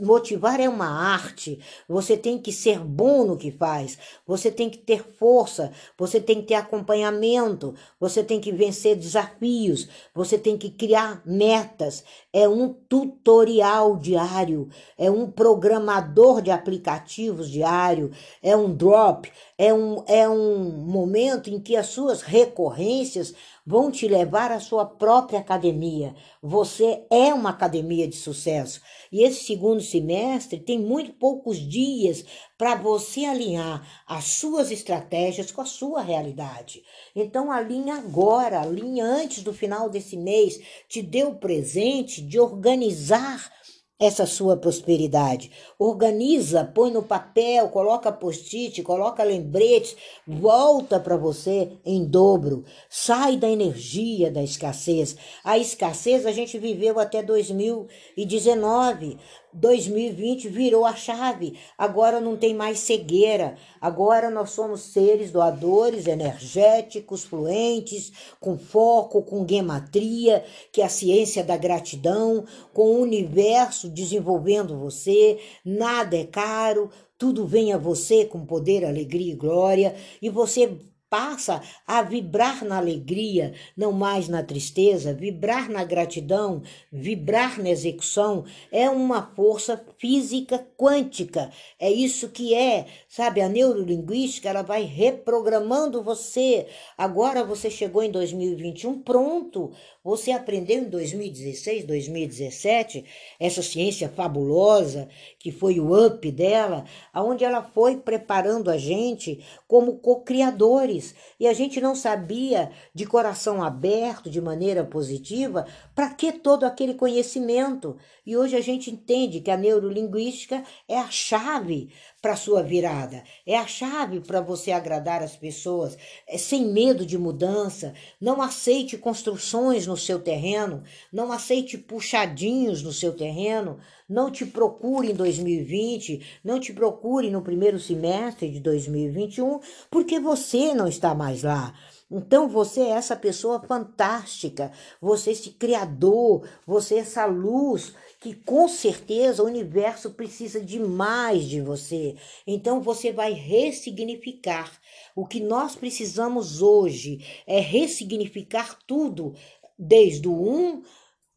Motivar 0.00 0.60
é 0.60 0.68
uma 0.68 0.86
arte. 0.86 1.58
Você 1.88 2.16
tem 2.16 2.38
que 2.38 2.52
ser 2.52 2.78
bom 2.78 3.24
no 3.24 3.36
que 3.36 3.50
faz. 3.50 3.98
Você 4.26 4.50
tem 4.50 4.68
que 4.68 4.78
ter 4.78 5.02
força. 5.02 5.72
Você 5.98 6.20
tem 6.20 6.40
que 6.40 6.48
ter 6.48 6.54
acompanhamento. 6.54 7.74
Você 7.98 8.22
tem 8.22 8.38
que 8.38 8.52
vencer 8.52 8.96
desafios. 8.96 9.88
Você 10.14 10.36
tem 10.36 10.58
que 10.58 10.70
criar 10.70 11.22
metas. 11.24 12.04
É 12.32 12.46
um 12.48 12.72
tutorial 12.72 13.96
diário. 13.96 14.68
É 14.98 15.10
um 15.10 15.30
programador 15.30 16.42
de 16.42 16.50
aplicativos 16.50 17.50
diário. 17.50 18.10
É 18.42 18.56
um 18.56 18.72
drop. 18.74 19.32
É 19.56 19.72
um, 19.72 20.04
é 20.06 20.28
um 20.28 20.70
momento 20.70 21.48
em 21.48 21.58
que 21.58 21.76
as 21.76 21.86
suas 21.86 22.20
recorrências 22.20 23.34
vão 23.66 23.90
te 23.90 24.06
levar 24.06 24.52
à 24.52 24.60
sua 24.60 24.86
própria 24.86 25.40
academia. 25.40 26.14
Você 26.40 27.04
é 27.10 27.34
uma 27.34 27.50
academia 27.50 28.06
de 28.06 28.14
sucesso. 28.14 28.80
E 29.10 29.24
esse 29.24 29.44
segundo 29.44 29.80
semestre 29.80 30.60
tem 30.60 30.78
muito 30.78 31.12
poucos 31.14 31.58
dias 31.58 32.24
para 32.56 32.76
você 32.76 33.24
alinhar 33.24 33.84
as 34.06 34.24
suas 34.24 34.70
estratégias 34.70 35.50
com 35.50 35.60
a 35.60 35.66
sua 35.66 36.00
realidade. 36.00 36.84
Então 37.14 37.50
alinhe 37.50 37.90
agora, 37.90 38.60
alinhe 38.60 39.00
antes 39.00 39.42
do 39.42 39.52
final 39.52 39.90
desse 39.90 40.16
mês, 40.16 40.60
te 40.88 41.02
dê 41.02 41.24
o 41.24 41.34
presente 41.34 42.22
de 42.22 42.38
organizar 42.38 43.50
essa 43.98 44.26
sua 44.26 44.56
prosperidade. 44.56 45.50
Organiza, 45.78 46.64
põe 46.64 46.90
no 46.90 47.02
papel, 47.02 47.68
coloca 47.70 48.12
post-it, 48.12 48.82
coloca 48.82 49.22
lembretes, 49.22 49.96
volta 50.26 51.00
para 51.00 51.16
você 51.16 51.72
em 51.84 52.04
dobro. 52.04 52.64
Sai 52.90 53.36
da 53.36 53.48
energia 53.48 54.30
da 54.30 54.42
escassez. 54.42 55.16
A 55.42 55.56
escassez 55.58 56.26
a 56.26 56.32
gente 56.32 56.58
viveu 56.58 56.98
até 56.98 57.22
2019. 57.22 59.18
2020 59.56 60.48
virou 60.48 60.84
a 60.84 60.94
chave. 60.94 61.58
Agora 61.76 62.20
não 62.20 62.36
tem 62.36 62.54
mais 62.54 62.78
cegueira. 62.80 63.56
Agora 63.80 64.30
nós 64.30 64.50
somos 64.50 64.82
seres 64.82 65.30
doadores, 65.30 66.06
energéticos, 66.06 67.24
fluentes, 67.24 68.12
com 68.38 68.58
foco, 68.58 69.22
com 69.22 69.46
gematria, 69.48 70.44
que 70.70 70.82
é 70.82 70.84
a 70.84 70.90
ciência 70.90 71.42
da 71.42 71.56
gratidão, 71.56 72.44
com 72.72 72.96
o 72.96 73.00
universo 73.00 73.88
desenvolvendo 73.88 74.78
você. 74.78 75.38
Nada 75.64 76.16
é 76.16 76.24
caro, 76.24 76.90
tudo 77.18 77.46
vem 77.46 77.72
a 77.72 77.78
você 77.78 78.24
com 78.26 78.44
poder, 78.44 78.84
alegria 78.84 79.32
e 79.32 79.36
glória, 79.36 79.94
e 80.20 80.28
você 80.28 80.78
passa 81.08 81.62
a 81.86 82.02
vibrar 82.02 82.64
na 82.64 82.78
alegria, 82.78 83.54
não 83.76 83.92
mais 83.92 84.28
na 84.28 84.42
tristeza, 84.42 85.14
vibrar 85.14 85.68
na 85.70 85.84
gratidão, 85.84 86.62
vibrar 86.92 87.58
na 87.60 87.70
execução, 87.70 88.44
é 88.72 88.90
uma 88.90 89.22
força 89.34 89.84
física 89.98 90.66
quântica. 90.76 91.50
É 91.78 91.90
isso 91.90 92.28
que 92.28 92.54
é, 92.54 92.86
sabe? 93.08 93.40
A 93.40 93.48
neurolinguística, 93.48 94.48
ela 94.48 94.62
vai 94.62 94.82
reprogramando 94.82 96.02
você. 96.02 96.66
Agora 96.98 97.44
você 97.44 97.70
chegou 97.70 98.02
em 98.02 98.10
2021 98.10 99.02
pronto. 99.02 99.72
Você 100.06 100.30
aprendeu 100.30 100.78
em 100.78 100.88
2016, 100.88 101.84
2017 101.84 103.04
essa 103.40 103.60
ciência 103.60 104.08
fabulosa 104.08 105.08
que 105.36 105.50
foi 105.50 105.80
o 105.80 106.06
up 106.06 106.30
dela, 106.30 106.84
aonde 107.12 107.42
ela 107.42 107.60
foi 107.60 107.96
preparando 107.96 108.70
a 108.70 108.78
gente 108.78 109.44
como 109.66 109.98
co-criadores 109.98 111.12
e 111.40 111.48
a 111.48 111.52
gente 111.52 111.80
não 111.80 111.96
sabia 111.96 112.70
de 112.94 113.04
coração 113.04 113.60
aberto, 113.60 114.30
de 114.30 114.40
maneira 114.40 114.84
positiva, 114.84 115.66
para 115.92 116.14
que 116.14 116.30
todo 116.30 116.62
aquele 116.62 116.94
conhecimento. 116.94 117.96
E 118.24 118.36
hoje 118.36 118.54
a 118.54 118.60
gente 118.60 118.92
entende 118.92 119.40
que 119.40 119.50
a 119.50 119.56
neurolinguística 119.56 120.62
é 120.88 120.98
a 121.00 121.10
chave 121.10 121.90
para 122.26 122.34
sua 122.34 122.60
virada, 122.60 123.22
é 123.46 123.56
a 123.56 123.68
chave 123.68 124.18
para 124.18 124.40
você 124.40 124.72
agradar 124.72 125.22
as 125.22 125.36
pessoas, 125.36 125.96
é 126.26 126.36
sem 126.36 126.66
medo 126.66 127.06
de 127.06 127.16
mudança. 127.16 127.94
Não 128.20 128.42
aceite 128.42 128.98
construções 128.98 129.86
no 129.86 129.96
seu 129.96 130.18
terreno, 130.18 130.82
não 131.12 131.30
aceite 131.30 131.78
puxadinhos 131.78 132.82
no 132.82 132.92
seu 132.92 133.12
terreno, 133.12 133.78
não 134.08 134.28
te 134.28 134.44
procure 134.44 135.12
em 135.12 135.14
2020, 135.14 136.40
não 136.42 136.58
te 136.58 136.72
procure 136.72 137.30
no 137.30 137.42
primeiro 137.42 137.78
semestre 137.78 138.50
de 138.50 138.58
2021, 138.58 139.60
porque 139.88 140.18
você 140.18 140.74
não 140.74 140.88
está 140.88 141.14
mais 141.14 141.44
lá. 141.44 141.74
Então 142.10 142.48
você 142.48 142.82
é 142.82 142.90
essa 142.90 143.16
pessoa 143.16 143.60
fantástica, 143.60 144.70
você 145.00 145.30
é 145.30 145.32
esse 145.32 145.50
criador, 145.50 146.48
você 146.64 146.96
é 146.96 146.98
essa 146.98 147.26
luz 147.26 147.94
que 148.20 148.32
com 148.32 148.68
certeza 148.68 149.42
o 149.42 149.46
universo 149.46 150.12
precisa 150.12 150.60
de 150.60 150.78
mais 150.78 151.44
de 151.44 151.60
você. 151.60 152.14
Então 152.46 152.80
você 152.80 153.12
vai 153.12 153.32
ressignificar. 153.32 154.70
O 155.16 155.26
que 155.26 155.40
nós 155.40 155.74
precisamos 155.74 156.62
hoje 156.62 157.24
é 157.44 157.58
ressignificar 157.58 158.78
tudo, 158.86 159.34
desde 159.76 160.28
o 160.28 160.32
1, 160.32 160.82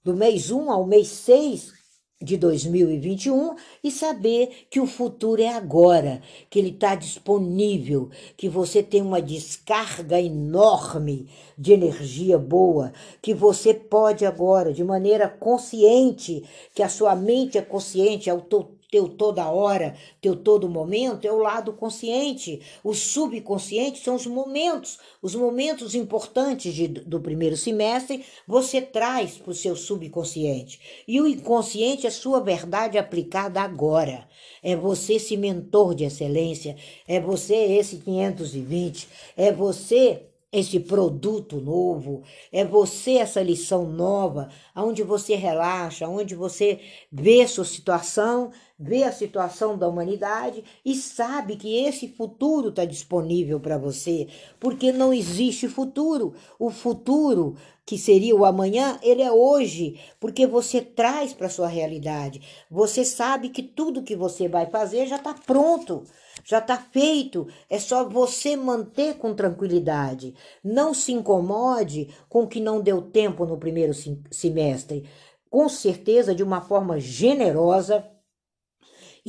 do 0.04 0.16
mês 0.16 0.52
1 0.52 0.72
ao 0.72 0.86
mês 0.86 1.08
6 1.08 1.79
de 2.22 2.36
2021 2.36 3.56
e 3.84 3.90
saber 3.90 4.66
que 4.70 4.80
o 4.80 4.86
futuro 4.86 5.42
é 5.42 5.48
agora, 5.48 6.22
que 6.50 6.60
ele 6.60 6.70
está 6.70 6.94
disponível, 6.94 8.10
que 8.36 8.50
você 8.50 8.84
tem 8.84 9.02
uma 9.02 9.22
descarga 9.22 10.20
enorme 10.20 11.28
de 11.58 11.72
energia 11.72 12.38
boa, 12.38 12.92
que 13.22 13.34
você 13.34 13.74
pode 13.74 14.26
agora, 14.26 14.74
de 14.74 14.84
maneira 14.84 15.30
consciente, 15.30 16.44
que 16.74 16.84
a 16.84 16.90
sua 16.90 17.16
mente 17.16 17.58
é 17.58 17.62
consciente, 17.62 18.30
é 18.30 18.34
o 18.34 18.42
teu 18.42 18.79
toda 19.08 19.50
hora, 19.52 19.96
teu 20.20 20.36
todo 20.36 20.68
momento, 20.68 21.26
é 21.26 21.32
o 21.32 21.38
lado 21.38 21.74
consciente. 21.74 22.60
O 22.84 22.94
subconsciente 22.94 24.00
são 24.00 24.16
os 24.16 24.26
momentos, 24.26 24.98
os 25.22 25.36
momentos 25.36 25.94
importantes 25.94 26.74
de, 26.74 26.88
do 26.88 27.20
primeiro 27.20 27.56
semestre, 27.56 28.26
você 28.48 28.82
traz 28.82 29.38
para 29.38 29.52
o 29.52 29.56
seu 29.56 29.76
subconsciente. 29.76 31.04
E 31.08 31.22
o 31.22 31.28
inconsciente 31.28 32.08
é 32.08 32.10
sua 32.10 32.40
verdade 32.40 32.98
aplicada 32.98 33.62
agora. 33.62 34.28
É 34.64 34.76
você 34.76 35.14
esse 35.14 35.38
mentor 35.38 35.94
de 35.94 36.06
excelência, 36.06 36.76
é 37.08 37.20
você 37.20 37.56
esse 37.56 37.98
520, 37.98 39.08
é 39.38 39.52
você 39.52 40.29
esse 40.52 40.80
produto 40.80 41.62
novo, 41.62 42.24
é 42.52 42.66
você 42.66 43.14
essa 43.14 43.42
lição 43.42 43.86
nova, 43.86 44.50
onde 44.76 45.04
você 45.04 45.36
relaxa, 45.36 46.08
onde 46.08 46.34
você 46.34 46.80
vê 47.12 47.48
sua 47.48 47.66
situação, 47.66 48.52
vê 48.78 49.04
a 49.04 49.12
situação 49.12 49.78
da 49.78 49.88
humanidade 49.88 50.64
e 50.84 50.96
sabe 50.96 51.56
que 51.56 51.76
esse 51.76 52.08
futuro 52.08 52.70
está 52.70 52.84
disponível 52.84 53.60
para 53.60 53.78
você, 53.78 54.28
porque 54.60 54.92
não 54.92 55.14
existe 55.14 55.68
futuro. 55.68 56.34
O 56.58 56.72
futuro, 56.72 57.56
que 57.86 57.98
seria 57.98 58.36
o 58.36 58.44
amanhã, 58.44 59.00
ele 59.04 59.22
é 59.22 59.32
hoje, 59.32 60.00
porque 60.20 60.48
você 60.48 60.82
traz 60.82 61.32
para 61.32 61.50
sua 61.50 61.68
realidade. 61.68 62.42
Você 62.72 63.06
sabe 63.06 63.50
que 63.50 63.62
tudo 63.62 64.04
que 64.04 64.16
você 64.16 64.48
vai 64.48 64.66
fazer 64.66 65.06
já 65.06 65.18
está 65.18 65.34
pronto 65.34 66.04
já 66.44 66.60
está 66.60 66.78
feito, 66.78 67.48
é 67.70 67.80
só 67.80 68.08
você 68.08 68.56
manter 68.56 69.18
com 69.18 69.34
tranquilidade. 69.34 70.36
Não 70.64 70.94
se 70.94 71.12
incomode 71.12 72.14
com 72.28 72.48
que 72.48 72.60
não 72.60 72.82
deu 72.82 73.02
tempo 73.02 73.46
no 73.46 73.58
primeiro 73.58 73.94
semestre. 74.32 75.08
Com 75.50 75.68
certeza, 75.68 76.36
de 76.36 76.44
uma 76.44 76.62
forma 76.62 77.00
generosa, 77.00 78.06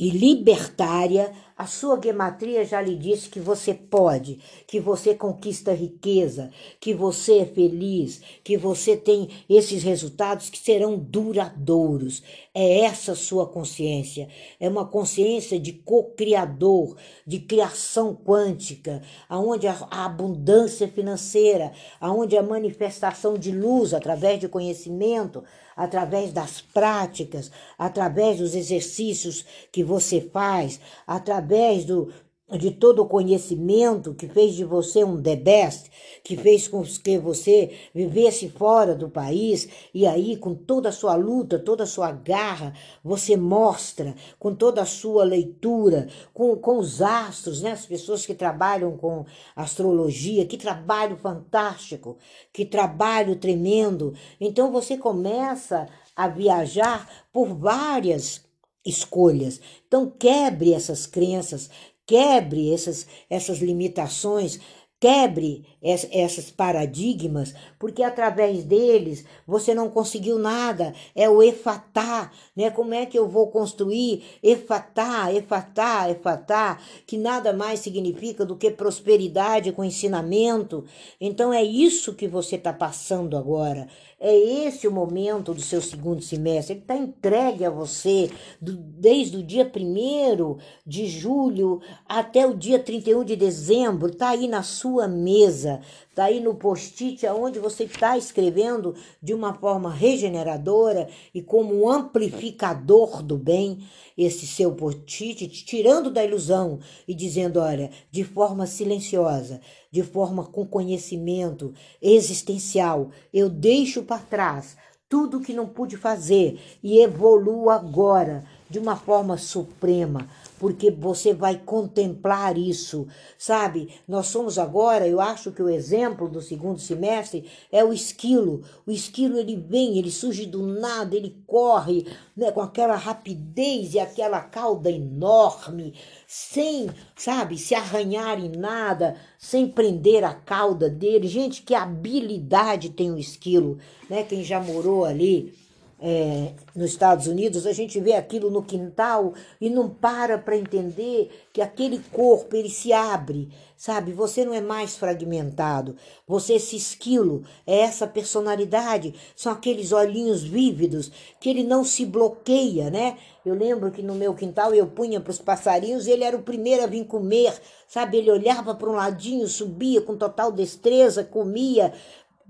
e 0.01 0.09
libertária, 0.09 1.31
a 1.55 1.67
sua 1.67 2.01
gematria 2.01 2.65
já 2.65 2.81
lhe 2.81 2.95
disse 2.95 3.29
que 3.29 3.39
você 3.39 3.71
pode, 3.71 4.39
que 4.65 4.79
você 4.79 5.13
conquista 5.13 5.71
riqueza, 5.73 6.49
que 6.79 6.91
você 6.91 7.41
é 7.41 7.45
feliz, 7.45 8.19
que 8.43 8.57
você 8.57 8.97
tem 8.97 9.29
esses 9.47 9.83
resultados 9.83 10.49
que 10.49 10.57
serão 10.57 10.97
duradouros. 10.97 12.23
É 12.51 12.79
essa 12.79 13.13
sua 13.13 13.45
consciência. 13.45 14.27
É 14.59 14.67
uma 14.67 14.87
consciência 14.87 15.59
de 15.59 15.71
co-criador, 15.71 16.97
de 17.23 17.37
criação 17.37 18.15
quântica, 18.15 19.03
aonde 19.29 19.67
a 19.67 19.87
abundância 19.91 20.87
financeira, 20.87 21.73
aonde 21.99 22.35
a 22.35 22.41
manifestação 22.41 23.37
de 23.37 23.51
luz 23.51 23.93
através 23.93 24.39
de 24.39 24.47
conhecimento, 24.47 25.43
através 25.81 26.31
das 26.31 26.61
práticas, 26.61 27.51
através 27.75 28.37
dos 28.37 28.53
exercícios 28.53 29.43
que 29.71 29.83
você 29.83 30.21
faz, 30.21 30.79
através 31.07 31.85
do, 31.85 32.13
de 32.57 32.71
todo 32.71 33.01
o 33.01 33.07
conhecimento 33.07 34.13
que 34.13 34.27
fez 34.27 34.53
de 34.53 34.63
você 34.63 35.03
um 35.03 35.21
the 35.21 35.35
best, 35.35 35.89
que 36.23 36.35
fez 36.35 36.67
com 36.67 36.83
que 36.83 37.17
você 37.17 37.71
vivesse 37.93 38.49
fora 38.49 38.93
do 38.93 39.09
país 39.09 39.67
e 39.93 40.05
aí 40.05 40.35
com 40.35 40.53
toda 40.53 40.89
a 40.89 40.91
sua 40.91 41.15
luta, 41.15 41.57
toda 41.57 41.83
a 41.83 41.87
sua 41.87 42.11
garra, 42.11 42.73
você 43.03 43.37
mostra 43.37 44.15
com 44.37 44.53
toda 44.53 44.81
a 44.81 44.85
sua 44.85 45.23
leitura, 45.23 46.07
com, 46.33 46.55
com 46.55 46.77
os 46.77 47.01
astros, 47.01 47.61
né? 47.61 47.71
as 47.71 47.85
pessoas 47.85 48.25
que 48.25 48.33
trabalham 48.33 48.97
com 48.97 49.25
astrologia, 49.55 50.45
que 50.45 50.57
trabalho 50.57 51.17
fantástico, 51.17 52.17
que 52.51 52.65
trabalho 52.65 53.35
tremendo. 53.35 54.13
Então 54.39 54.71
você 54.71 54.97
começa 54.97 55.87
a 56.15 56.27
viajar 56.27 57.07
por 57.31 57.47
várias 57.47 58.41
escolhas. 58.85 59.61
Então 59.87 60.09
quebre 60.09 60.73
essas 60.73 61.05
crenças, 61.05 61.69
quebre 62.05 62.73
essas, 62.73 63.07
essas 63.29 63.59
limitações, 63.59 64.59
quebre 64.99 65.65
esses 65.81 66.51
paradigmas, 66.51 67.55
porque 67.79 68.03
através 68.03 68.63
deles 68.63 69.25
você 69.47 69.73
não 69.73 69.89
conseguiu 69.89 70.37
nada. 70.37 70.93
É 71.15 71.27
o 71.29 71.41
efatá, 71.41 72.31
né? 72.55 72.69
Como 72.69 72.93
é 72.93 73.05
que 73.05 73.17
eu 73.17 73.27
vou 73.27 73.47
construir 73.47 74.23
efatá, 74.43 75.33
efatá, 75.33 76.09
efatá, 76.09 76.79
que 77.07 77.17
nada 77.17 77.51
mais 77.51 77.79
significa 77.79 78.45
do 78.45 78.55
que 78.55 78.69
prosperidade 78.69 79.71
com 79.71 79.83
ensinamento. 79.83 80.85
Então 81.19 81.51
é 81.51 81.63
isso 81.63 82.13
que 82.13 82.27
você 82.27 82.55
está 82.55 82.71
passando 82.71 83.35
agora. 83.35 83.87
É 84.23 84.35
esse 84.35 84.87
o 84.87 84.91
momento 84.91 85.51
do 85.51 85.61
seu 85.61 85.81
segundo 85.81 86.21
semestre. 86.21 86.75
Ele 86.75 86.81
está 86.81 86.95
entregue 86.95 87.65
a 87.65 87.71
você 87.71 88.29
do, 88.61 88.73
desde 88.77 89.37
o 89.37 89.43
dia 89.43 89.65
1 89.65 90.57
de 90.85 91.07
julho 91.07 91.81
até 92.07 92.45
o 92.45 92.55
dia 92.55 92.77
31 92.77 93.23
de 93.23 93.35
dezembro. 93.35 94.09
Está 94.09 94.29
aí 94.29 94.47
na 94.47 94.61
sua 94.61 95.07
mesa, 95.07 95.70
está 96.09 96.25
aí 96.25 96.39
no 96.39 96.55
post-it, 96.55 97.25
aonde 97.25 97.59
você 97.59 97.83
está 97.83 98.17
escrevendo 98.17 98.95
de 99.21 99.33
uma 99.33 99.53
forma 99.53 99.93
regeneradora 99.93 101.07
e 101.33 101.41
como 101.41 101.83
um 101.83 101.89
amplificador 101.89 103.21
do 103.21 103.37
bem 103.37 103.79
esse 104.17 104.45
seu 104.45 104.73
post-it, 104.73 105.47
tirando 105.47 106.11
da 106.11 106.23
ilusão 106.23 106.79
e 107.07 107.13
dizendo: 107.13 107.59
olha, 107.59 107.91
de 108.09 108.23
forma 108.23 108.65
silenciosa, 108.65 109.61
de 109.91 110.03
forma 110.03 110.43
com 110.45 110.65
conhecimento 110.65 111.73
existencial, 112.01 113.11
eu 113.33 113.47
deixo 113.47 114.03
para 114.03 114.19
trás 114.19 114.75
tudo 115.07 115.41
que 115.41 115.53
não 115.53 115.67
pude 115.67 115.97
fazer 115.97 116.59
e 116.81 116.99
evoluo 116.99 117.69
agora 117.69 118.45
de 118.71 118.79
uma 118.79 118.95
forma 118.95 119.37
suprema, 119.37 120.29
porque 120.57 120.89
você 120.89 121.33
vai 121.33 121.57
contemplar 121.57 122.57
isso, 122.57 123.05
sabe? 123.37 123.89
Nós 124.07 124.27
somos 124.27 124.57
agora, 124.57 125.05
eu 125.05 125.19
acho 125.19 125.51
que 125.51 125.61
o 125.61 125.67
exemplo 125.67 126.29
do 126.29 126.41
segundo 126.41 126.79
semestre 126.79 127.43
é 127.69 127.83
o 127.83 127.91
esquilo. 127.91 128.63
O 128.87 128.91
esquilo 128.91 129.37
ele 129.37 129.57
vem, 129.57 129.97
ele 129.97 130.09
surge 130.09 130.45
do 130.45 130.65
nada, 130.65 131.17
ele 131.17 131.43
corre 131.45 132.07
né, 132.35 132.49
com 132.49 132.61
aquela 132.61 132.95
rapidez 132.95 133.93
e 133.93 133.99
aquela 133.99 134.39
cauda 134.39 134.89
enorme, 134.89 135.93
sem, 136.25 136.89
sabe, 137.13 137.57
se 137.57 137.75
arranhar 137.75 138.39
em 138.39 138.49
nada, 138.49 139.17
sem 139.37 139.67
prender 139.67 140.23
a 140.23 140.33
cauda 140.33 140.89
dele. 140.89 141.27
Gente, 141.27 141.61
que 141.61 141.75
habilidade 141.75 142.89
tem 142.91 143.11
o 143.11 143.17
esquilo, 143.17 143.79
né? 144.09 144.23
Quem 144.23 144.45
já 144.45 144.61
morou 144.61 145.03
ali 145.03 145.53
é, 146.01 146.53
nos 146.75 146.89
Estados 146.89 147.27
Unidos, 147.27 147.67
a 147.67 147.71
gente 147.71 147.99
vê 147.99 148.13
aquilo 148.13 148.49
no 148.49 148.63
quintal 148.63 149.33
e 149.59 149.69
não 149.69 149.87
para 149.87 150.35
para 150.35 150.57
entender 150.57 151.29
que 151.53 151.61
aquele 151.61 151.99
corpo 152.11 152.55
ele 152.55 152.69
se 152.69 152.91
abre, 152.91 153.49
sabe? 153.77 154.11
Você 154.11 154.43
não 154.43 154.53
é 154.53 154.61
mais 154.61 154.97
fragmentado, 154.97 155.95
você 156.27 156.53
esse 156.53 156.75
esquilo, 156.75 157.43
é 157.67 157.81
essa 157.81 158.07
personalidade, 158.07 159.13
são 159.35 159.51
aqueles 159.51 159.91
olhinhos 159.91 160.41
vívidos 160.41 161.11
que 161.39 161.49
ele 161.49 161.63
não 161.63 161.83
se 161.83 162.03
bloqueia, 162.03 162.89
né? 162.89 163.17
Eu 163.45 163.55
lembro 163.55 163.91
que 163.91 164.03
no 164.03 164.15
meu 164.15 164.33
quintal 164.33 164.73
eu 164.73 164.87
punha 164.87 165.19
para 165.19 165.31
os 165.31 165.39
passarinhos, 165.39 166.07
ele 166.07 166.23
era 166.23 166.37
o 166.37 166.43
primeiro 166.43 166.83
a 166.83 166.87
vir 166.87 167.05
comer, 167.05 167.53
sabe? 167.87 168.17
Ele 168.17 168.31
olhava 168.31 168.73
para 168.75 168.89
um 168.89 168.93
ladinho, 168.93 169.47
subia 169.47 170.01
com 170.01 170.15
total 170.15 170.51
destreza, 170.51 171.23
comia, 171.23 171.91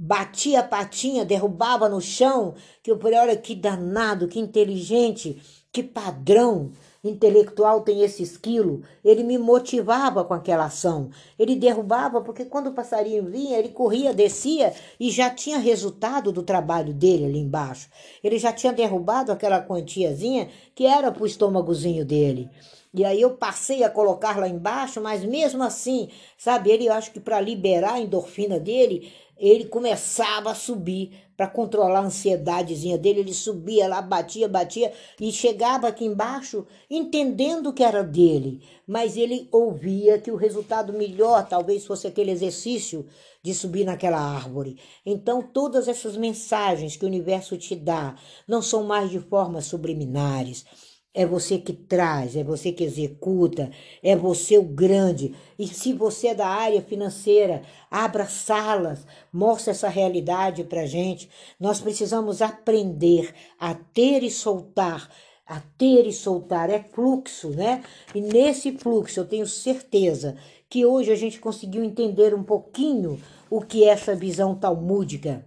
batia 0.03 0.61
a 0.61 0.63
patinha, 0.63 1.23
derrubava 1.23 1.87
no 1.87 2.01
chão, 2.01 2.55
que 2.81 2.89
eu 2.89 2.99
falei, 2.99 3.19
olha 3.19 3.37
que 3.37 3.53
danado, 3.53 4.27
que 4.27 4.39
inteligente, 4.39 5.39
que 5.71 5.83
padrão 5.83 6.71
intelectual 7.03 7.81
tem 7.81 8.01
esse 8.01 8.23
esquilo. 8.23 8.81
Ele 9.05 9.23
me 9.23 9.37
motivava 9.37 10.25
com 10.25 10.33
aquela 10.33 10.65
ação. 10.65 11.11
Ele 11.37 11.55
derrubava, 11.55 12.19
porque 12.19 12.45
quando 12.45 12.67
o 12.67 12.73
passarinho 12.73 13.25
vinha, 13.29 13.59
ele 13.59 13.69
corria, 13.69 14.11
descia 14.11 14.73
e 14.99 15.11
já 15.11 15.29
tinha 15.29 15.59
resultado 15.59 16.31
do 16.31 16.41
trabalho 16.41 16.95
dele 16.95 17.25
ali 17.25 17.37
embaixo. 17.37 17.87
Ele 18.23 18.39
já 18.39 18.51
tinha 18.51 18.73
derrubado 18.73 19.31
aquela 19.31 19.61
quantiazinha 19.61 20.49
que 20.73 20.87
era 20.87 21.11
para 21.11 21.21
o 21.21 21.27
estômagozinho 21.27 22.03
dele. 22.03 22.49
E 22.93 23.05
aí 23.05 23.21
eu 23.21 23.37
passei 23.37 23.83
a 23.83 23.89
colocar 23.89 24.37
lá 24.37 24.49
embaixo, 24.49 24.99
mas 24.99 25.23
mesmo 25.23 25.63
assim, 25.63 26.09
sabe, 26.37 26.71
ele 26.71 26.87
eu 26.87 26.93
acho 26.93 27.11
que 27.11 27.21
para 27.21 27.39
liberar 27.39 27.93
a 27.93 27.99
endorfina 28.01 28.59
dele, 28.59 29.13
ele 29.37 29.65
começava 29.65 30.51
a 30.51 30.55
subir 30.55 31.13
para 31.37 31.47
controlar 31.47 32.01
a 32.01 32.03
ansiedadezinha 32.03 32.97
dele, 32.97 33.21
ele 33.21 33.33
subia 33.33 33.87
lá, 33.87 34.01
batia, 34.01 34.47
batia 34.47 34.93
e 35.19 35.31
chegava 35.31 35.87
aqui 35.87 36.05
embaixo 36.05 36.67
entendendo 36.89 37.73
que 37.73 37.81
era 37.81 38.03
dele, 38.03 38.61
mas 38.85 39.15
ele 39.15 39.47
ouvia 39.51 40.19
que 40.19 40.29
o 40.29 40.35
resultado 40.35 40.93
melhor 40.93 41.47
talvez 41.47 41.85
fosse 41.85 42.05
aquele 42.05 42.29
exercício 42.29 43.07
de 43.41 43.53
subir 43.55 43.85
naquela 43.85 44.19
árvore. 44.19 44.77
Então, 45.03 45.41
todas 45.41 45.87
essas 45.87 46.15
mensagens 46.15 46.95
que 46.95 47.05
o 47.05 47.07
universo 47.07 47.57
te 47.57 47.75
dá 47.75 48.15
não 48.47 48.61
são 48.61 48.83
mais 48.83 49.09
de 49.09 49.19
formas 49.19 49.65
subliminares 49.65 50.65
é 51.13 51.25
você 51.25 51.57
que 51.57 51.73
traz, 51.73 52.35
é 52.35 52.43
você 52.43 52.71
que 52.71 52.83
executa, 52.83 53.69
é 54.01 54.15
você 54.15 54.57
o 54.57 54.63
grande. 54.63 55.35
E 55.59 55.67
se 55.67 55.93
você 55.93 56.27
é 56.27 56.35
da 56.35 56.47
área 56.47 56.81
financeira, 56.81 57.63
abra 57.89 58.25
salas, 58.25 59.05
mostre 59.31 59.71
essa 59.71 59.89
realidade 59.89 60.63
para 60.63 60.85
gente. 60.85 61.29
Nós 61.59 61.81
precisamos 61.81 62.41
aprender 62.41 63.33
a 63.59 63.73
ter 63.73 64.23
e 64.23 64.31
soltar. 64.31 65.09
A 65.45 65.59
ter 65.77 66.07
e 66.07 66.13
soltar 66.13 66.69
é 66.69 66.79
fluxo, 66.79 67.49
né? 67.49 67.83
E 68.15 68.21
nesse 68.21 68.71
fluxo 68.77 69.19
eu 69.19 69.27
tenho 69.27 69.45
certeza 69.45 70.37
que 70.69 70.85
hoje 70.85 71.11
a 71.11 71.15
gente 71.15 71.41
conseguiu 71.41 71.83
entender 71.83 72.33
um 72.33 72.43
pouquinho 72.43 73.19
o 73.49 73.59
que 73.59 73.83
é 73.83 73.89
essa 73.89 74.15
visão 74.15 74.55
talmúdica 74.55 75.45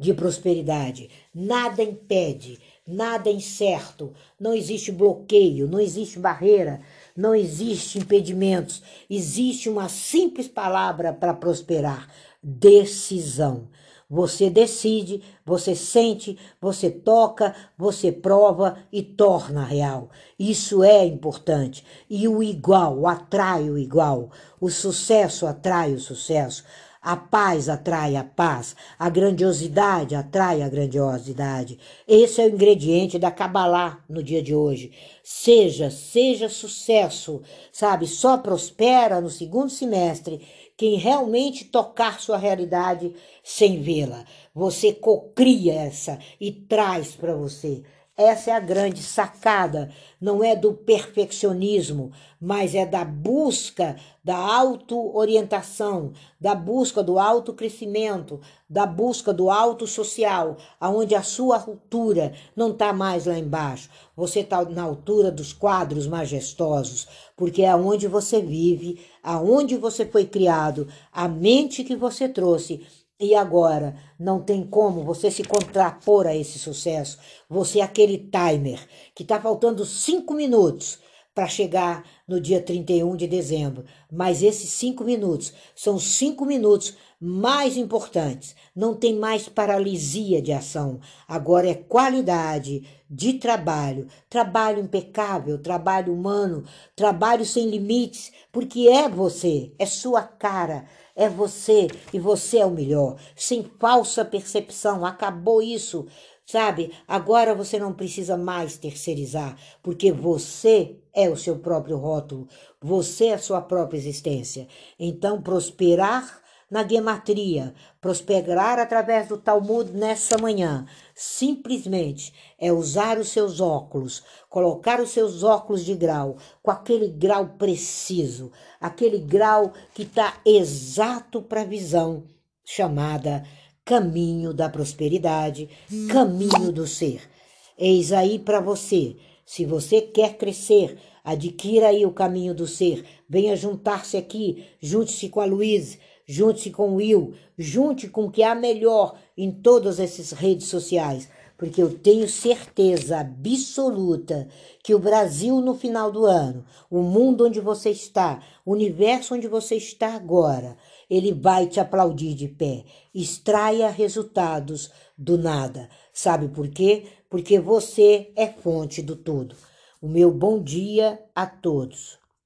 de 0.00 0.12
prosperidade. 0.14 1.10
Nada 1.32 1.82
impede 1.82 2.58
nada 2.90 3.30
é 3.30 3.32
incerto, 3.32 4.12
não 4.38 4.52
existe 4.52 4.90
bloqueio, 4.90 5.68
não 5.68 5.80
existe 5.80 6.18
barreira, 6.18 6.80
não 7.16 7.34
existe 7.34 7.98
impedimentos. 7.98 8.82
Existe 9.08 9.68
uma 9.68 9.88
simples 9.88 10.48
palavra 10.48 11.12
para 11.12 11.34
prosperar: 11.34 12.08
decisão. 12.42 13.68
Você 14.12 14.50
decide, 14.50 15.22
você 15.46 15.76
sente, 15.76 16.36
você 16.60 16.90
toca, 16.90 17.54
você 17.78 18.10
prova 18.10 18.78
e 18.92 19.04
torna 19.04 19.64
real. 19.64 20.10
Isso 20.36 20.82
é 20.82 21.06
importante. 21.06 21.84
E 22.08 22.26
o 22.26 22.42
igual 22.42 23.06
atrai 23.06 23.70
o 23.70 23.78
igual. 23.78 24.32
O 24.60 24.68
sucesso 24.68 25.46
atrai 25.46 25.94
o 25.94 26.00
sucesso. 26.00 26.64
A 27.02 27.16
paz 27.16 27.70
atrai 27.70 28.14
a 28.14 28.22
paz, 28.22 28.76
a 28.98 29.08
grandiosidade 29.08 30.14
atrai 30.14 30.60
a 30.60 30.68
grandiosidade. 30.68 31.78
Esse 32.06 32.42
é 32.42 32.44
o 32.44 32.50
ingrediente 32.50 33.18
da 33.18 33.30
Kabbalah 33.30 34.04
no 34.06 34.22
dia 34.22 34.42
de 34.42 34.54
hoje. 34.54 34.92
Seja, 35.24 35.90
seja 35.90 36.50
sucesso, 36.50 37.40
sabe? 37.72 38.06
Só 38.06 38.36
prospera 38.36 39.18
no 39.18 39.30
segundo 39.30 39.70
semestre 39.70 40.46
quem 40.76 40.98
realmente 40.98 41.64
tocar 41.64 42.20
sua 42.20 42.36
realidade 42.36 43.14
sem 43.42 43.80
vê-la. 43.80 44.26
Você 44.54 44.92
cocria 44.92 45.72
essa 45.72 46.18
e 46.38 46.52
traz 46.52 47.12
para 47.12 47.34
você. 47.34 47.82
Essa 48.22 48.50
é 48.50 48.52
a 48.52 48.60
grande 48.60 49.02
sacada, 49.02 49.90
não 50.20 50.44
é 50.44 50.54
do 50.54 50.74
perfeccionismo, 50.74 52.12
mas 52.38 52.74
é 52.74 52.84
da 52.84 53.02
busca 53.02 53.96
da 54.22 54.36
auto-orientação, 54.36 56.12
da 56.38 56.54
busca 56.54 57.02
do 57.02 57.18
autocrescimento, 57.18 58.38
da 58.68 58.84
busca 58.84 59.32
do 59.32 59.48
auto 59.48 59.86
social, 59.86 60.58
aonde 60.78 61.14
a 61.14 61.22
sua 61.22 61.56
altura 61.56 62.34
não 62.54 62.72
está 62.72 62.92
mais 62.92 63.24
lá 63.24 63.38
embaixo. 63.38 63.88
Você 64.14 64.40
está 64.40 64.62
na 64.66 64.82
altura 64.82 65.30
dos 65.30 65.54
quadros 65.54 66.06
majestosos, 66.06 67.08
porque 67.34 67.62
é 67.62 67.74
onde 67.74 68.06
você 68.06 68.42
vive, 68.42 69.00
aonde 69.22 69.78
você 69.78 70.04
foi 70.04 70.26
criado, 70.26 70.86
a 71.10 71.26
mente 71.26 71.82
que 71.82 71.96
você 71.96 72.28
trouxe 72.28 72.86
e 73.20 73.34
agora 73.34 73.94
não 74.18 74.40
tem 74.40 74.66
como 74.66 75.04
você 75.04 75.30
se 75.30 75.44
contrapor 75.44 76.26
a 76.26 76.34
esse 76.34 76.58
sucesso. 76.58 77.18
Você 77.48 77.80
é 77.80 77.82
aquele 77.82 78.16
timer 78.16 78.80
que 79.14 79.22
está 79.22 79.38
faltando 79.38 79.84
cinco 79.84 80.32
minutos 80.32 80.98
para 81.34 81.46
chegar 81.46 82.04
no 82.26 82.40
dia 82.40 82.60
31 82.60 83.14
de 83.16 83.26
dezembro. 83.26 83.84
Mas 84.10 84.42
esses 84.42 84.70
cinco 84.70 85.04
minutos 85.04 85.52
são 85.76 85.98
cinco 85.98 86.44
minutos 86.44 86.96
mais 87.20 87.76
importantes. 87.76 88.56
Não 88.74 88.94
tem 88.94 89.14
mais 89.14 89.48
paralisia 89.48 90.40
de 90.40 90.52
ação. 90.52 90.98
Agora 91.28 91.68
é 91.68 91.74
qualidade 91.74 92.82
de 93.08 93.34
trabalho, 93.34 94.08
trabalho 94.28 94.80
impecável, 94.80 95.58
trabalho 95.58 96.12
humano, 96.12 96.64
trabalho 96.96 97.44
sem 97.44 97.68
limites, 97.68 98.32
porque 98.50 98.88
é 98.88 99.08
você, 99.08 99.72
é 99.78 99.84
sua 99.84 100.22
cara 100.22 100.86
é 101.20 101.28
você 101.28 101.86
e 102.14 102.18
você 102.18 102.60
é 102.60 102.66
o 102.66 102.70
melhor, 102.70 103.16
sem 103.36 103.62
falsa 103.78 104.24
percepção. 104.24 105.04
Acabou 105.04 105.60
isso, 105.60 106.06
sabe? 106.46 106.92
Agora 107.06 107.54
você 107.54 107.78
não 107.78 107.92
precisa 107.92 108.38
mais 108.38 108.78
terceirizar, 108.78 109.54
porque 109.82 110.10
você 110.10 110.96
é 111.12 111.28
o 111.28 111.36
seu 111.36 111.58
próprio 111.58 111.98
rótulo, 111.98 112.48
você 112.80 113.26
é 113.26 113.34
a 113.34 113.38
sua 113.38 113.60
própria 113.60 113.98
existência. 113.98 114.66
Então, 114.98 115.42
prosperar 115.42 116.40
na 116.70 116.86
gematria, 116.86 117.74
prosperar 118.00 118.78
através 118.78 119.28
do 119.28 119.36
Talmud 119.36 119.90
nessa 119.90 120.38
manhã, 120.38 120.86
simplesmente 121.14 122.32
é 122.58 122.72
usar 122.72 123.18
os 123.18 123.28
seus 123.28 123.60
óculos, 123.60 124.22
colocar 124.48 125.00
os 125.00 125.10
seus 125.10 125.42
óculos 125.42 125.84
de 125.84 125.94
grau, 125.94 126.36
com 126.62 126.70
aquele 126.70 127.08
grau 127.08 127.56
preciso, 127.58 128.52
aquele 128.80 129.18
grau 129.18 129.72
que 129.92 130.02
está 130.02 130.40
exato 130.46 131.42
para 131.42 131.62
a 131.62 131.66
visão 131.66 132.22
chamada 132.64 133.44
caminho 133.84 134.54
da 134.54 134.68
prosperidade, 134.68 135.68
caminho 136.08 136.70
do 136.70 136.86
ser. 136.86 137.28
Eis 137.76 138.12
aí 138.12 138.38
para 138.38 138.60
você, 138.60 139.16
se 139.44 139.64
você 139.64 140.00
quer 140.00 140.36
crescer, 140.36 140.96
adquira 141.24 141.88
aí 141.88 142.06
o 142.06 142.12
caminho 142.12 142.54
do 142.54 142.68
ser, 142.68 143.04
venha 143.28 143.56
juntar-se 143.56 144.16
aqui, 144.16 144.64
junte-se 144.80 145.28
com 145.28 145.40
a 145.40 145.44
Luísa 145.44 145.98
junte-se 146.30 146.70
com 146.70 146.90
o 146.90 146.94
Will, 146.94 147.34
junte 147.58 148.08
com 148.08 148.26
o 148.26 148.30
que 148.30 148.44
há 148.44 148.54
melhor 148.54 149.18
em 149.36 149.50
todas 149.50 149.98
essas 149.98 150.30
redes 150.30 150.68
sociais, 150.68 151.28
porque 151.58 151.82
eu 151.82 151.98
tenho 151.98 152.28
certeza 152.28 153.18
absoluta 153.18 154.46
que 154.82 154.94
o 154.94 154.98
Brasil 155.00 155.60
no 155.60 155.74
final 155.74 156.12
do 156.12 156.24
ano, 156.24 156.64
o 156.88 157.02
mundo 157.02 157.46
onde 157.46 157.60
você 157.60 157.90
está, 157.90 158.40
o 158.64 158.72
universo 158.72 159.34
onde 159.34 159.48
você 159.48 159.74
está 159.74 160.14
agora, 160.14 160.76
ele 161.10 161.32
vai 161.34 161.66
te 161.66 161.80
aplaudir 161.80 162.34
de 162.34 162.46
pé. 162.46 162.84
Extraia 163.12 163.90
resultados 163.90 164.88
do 165.18 165.36
nada. 165.36 165.90
Sabe 166.12 166.46
por 166.46 166.68
quê? 166.68 167.06
Porque 167.28 167.58
você 167.58 168.30
é 168.36 168.46
fonte 168.46 169.02
do 169.02 169.16
tudo. 169.16 169.56
O 170.00 170.08
meu 170.08 170.30
bom 170.30 170.62
dia 170.62 171.20
a 171.34 171.44
todos. 171.44 172.19